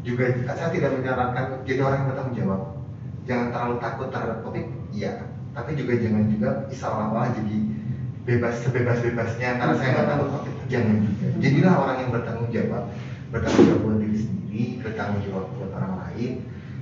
[0.07, 2.61] juga saya tidak menyarankan jadi orang yang bertanggung jawab.
[3.27, 5.27] Jangan terlalu takut terhadap COVID, iya.
[5.51, 7.57] Tapi juga jangan juga isal-awal jadi
[8.23, 10.55] bebas sebebas-bebasnya karena saya nggak takut COVID.
[10.71, 11.27] Jangan juga.
[11.43, 12.83] Jadilah orang yang bertanggung jawab,
[13.35, 16.31] bertanggung jawab buat diri sendiri, bertanggung jawab buat orang lain.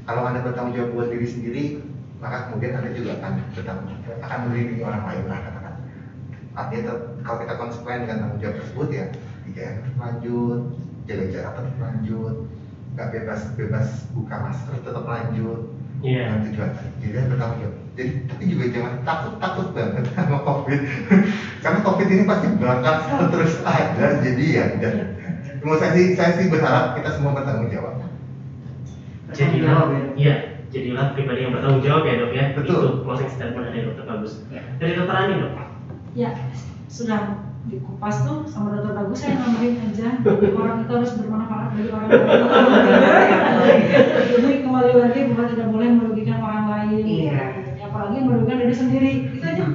[0.06, 1.66] Kalau anda bertanggung jawab buat diri sendiri,
[2.22, 3.90] maka kemudian anda juga akan bertanggung
[4.22, 5.76] akan melindungi orang lain lah katakan.
[6.56, 6.94] Artinya
[7.26, 9.06] kalau kita konsekuen dengan tanggung jawab tersebut ya
[9.46, 9.66] tiga
[10.02, 10.62] lanjut
[11.06, 12.36] jaga jarak tetap lanjut
[12.96, 15.62] nggak bebas bebas buka masker tetap lanjut.
[16.06, 16.28] Iya.
[16.28, 17.78] dengan tujuan tadi jadi bertanggung jawab.
[17.96, 20.82] Jadi tapi juga jangan takut takut banget sama covid.
[21.64, 22.96] Karena covid ini pasti bakal
[23.34, 24.94] terus ada jadi ya udah
[25.66, 27.95] menurut saya sih saya sih berharap kita semua bertanggung jawab
[29.36, 30.02] Jadilah, ya.
[30.16, 30.36] iya,
[30.72, 32.46] jadilah pribadi yang bertanggung jawab ya dok ya.
[32.56, 32.80] Betul.
[32.80, 34.32] Itu closing statement dari dokter bagus.
[34.48, 34.62] Ya.
[34.80, 35.54] Dari dokter Ani dok.
[36.16, 36.32] Ya,
[36.88, 37.22] sudah
[37.66, 40.22] dikupas tuh sama dokter bagus saya nambahin aja
[40.54, 43.80] orang itu harus bermanfaat bagi orang lain.
[44.30, 47.04] Jadi kembali lagi bahwa tidak boleh merugikan orang lain.
[47.04, 47.42] Iya.
[47.90, 49.12] Apalagi merugikan diri sendiri.
[49.34, 49.66] Itu aja.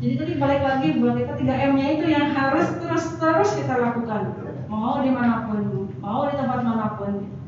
[0.00, 4.32] Jadi tadi balik lagi bahwa kita 3 M-nya itu yang harus terus terus kita lakukan.
[4.72, 7.39] Mau di mana pun, mau di tempat mana pun.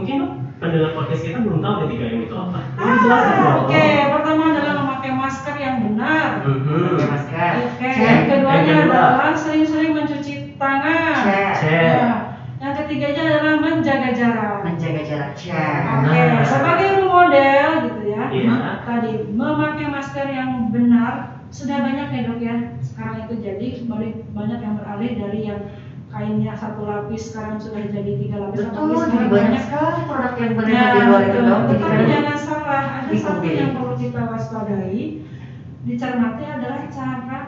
[0.00, 0.16] Oke.
[0.16, 0.20] Mungkin
[0.60, 2.58] pendengar podcast kita belum tahu nih tiga M itu apa.
[2.80, 3.64] Ah.
[3.64, 6.28] Oke, pertama adalah memakai masker yang benar.
[6.40, 6.96] Mhm.
[6.96, 7.52] Pakai masker.
[7.68, 8.00] Oke, Cek.
[8.00, 11.14] yang keduanya adalah sering-sering mencuci tangan.
[11.20, 11.52] Cek.
[11.60, 11.96] Cek.
[12.00, 12.18] Nah,
[12.60, 14.56] yang ketiganya adalah menjaga jarak.
[14.64, 15.30] Menjaga jarak.
[15.36, 15.80] Cek.
[15.84, 16.44] Oke, Nah.
[16.44, 18.22] sebagai role model gitu ya.
[18.32, 18.56] Iya.
[18.88, 21.12] Tadi memakai masker yang benar
[21.52, 22.56] sudah banyak ya dok ya.
[22.80, 23.68] Sekarang itu jadi
[24.32, 25.60] banyak yang beralih dari yang
[26.10, 28.66] kainnya satu lapis sekarang sudah jadi tiga lapis.
[28.66, 31.38] Atau Betul, jadi banyak sekali produk yang beredar Nah, di luar itu.
[31.38, 34.98] Jadi Tetapi kan- jangan salah, ada satu yang perlu kita waspadai,
[35.80, 37.40] dicermati adalah cara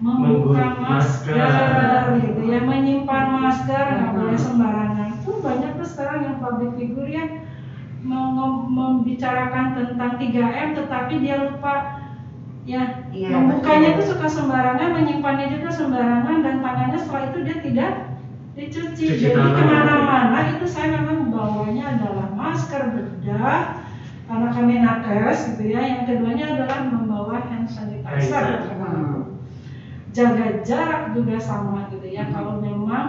[0.00, 1.36] Membuka masker.
[1.36, 5.08] masker, gitu ya, menyimpan masker nggak boleh sembarangan.
[5.12, 7.28] Itu banyak tuh sekarang yang public figure ya
[8.00, 12.00] mem- membicarakan tentang 3M, tetapi dia lupa.
[12.64, 17.90] Ya Iya, membukanya itu suka sembarangan, menyimpannya juga sembarangan dan tangannya setelah itu dia tidak
[18.60, 19.04] dicuci.
[19.08, 23.80] Cuci Jadi ke mana-mana itu saya memang bawanya adalah masker bedah
[24.28, 25.80] karena kami nakes gitu ya.
[25.80, 28.68] Yang keduanya adalah membawa hand sanitizer.
[28.76, 29.40] Hmm.
[30.10, 32.28] Jaga jarak juga sama gitu ya.
[32.28, 32.32] Hmm.
[32.36, 33.06] Kalau memang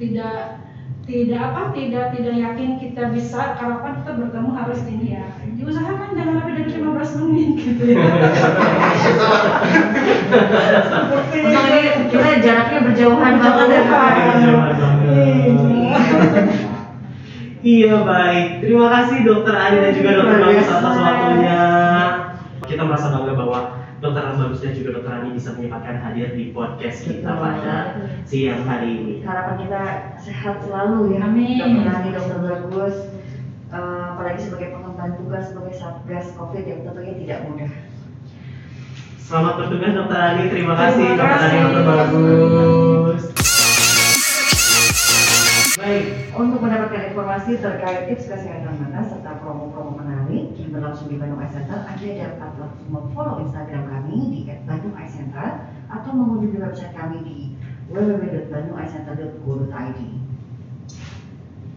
[0.00, 0.64] tidak
[1.10, 5.26] tidak apa tidak tidak yakin kita bisa kapan kita bertemu harus ini ya
[5.58, 8.06] diusahakan jangan lebih dari 15 menit gitu ya
[11.34, 13.82] ini kita jaraknya berjauhan banget ya.
[17.60, 21.60] Iya baik, terima kasih dokter Ani dan juga dokter Bagus atas waktunya.
[22.64, 27.04] Kita merasa bangga bahwa dokter Bagus dan juga dokter Ani bisa menyempatkan hadir di podcast
[27.04, 27.44] kita Betul.
[27.44, 27.76] pada
[28.24, 29.14] siang hari ini.
[29.20, 29.82] Harapan kita
[30.24, 31.28] sehat selalu ya.
[31.28, 31.60] Amin.
[31.60, 32.96] Dokter Ani, dokter bagus.
[33.70, 37.72] Eh, apalagi sebagai pengemban tugas sebagai satgas COVID yang tentunya tidak mudah.
[39.20, 43.22] Selamat bertugas dokter Ani, terima kasih dokter Ani dokter Bagus.
[45.90, 51.42] Baik, Untuk mendapatkan informasi terkait tips kesehatan mata serta promo-promo menarik yang berlangsung di Bandung
[51.42, 56.94] Eye Center, Anda dapat langsung memfollow Instagram kami di @bandung Eye Center atau mengunjungi website
[56.94, 57.58] kami di
[57.90, 60.00] www.bandungeyecenter.go.id.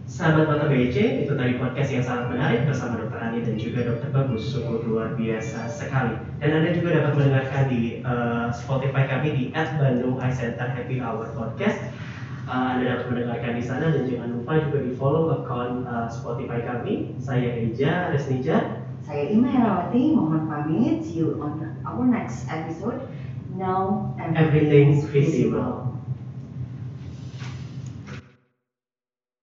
[0.05, 4.13] sahabat mata BC, itu tadi podcast yang sangat menarik bersama dokter Ani dan juga dokter
[4.13, 6.13] Bagus, sungguh luar biasa sekali.
[6.37, 11.33] Dan Anda juga dapat mendengarkan di eh, Spotify kami di @bandung Eye Center Happy Hour
[11.33, 12.12] Podcast.
[12.43, 16.59] Eh, anda dapat mendengarkan di sana dan jangan lupa juga di follow akun eh, Spotify
[16.67, 17.15] kami.
[17.15, 18.83] Saya Eja Resnija.
[19.03, 21.07] Saya Ima Herawati, mohon pamit.
[21.07, 22.99] See you on our next episode.
[23.55, 25.82] Now Everything's visible.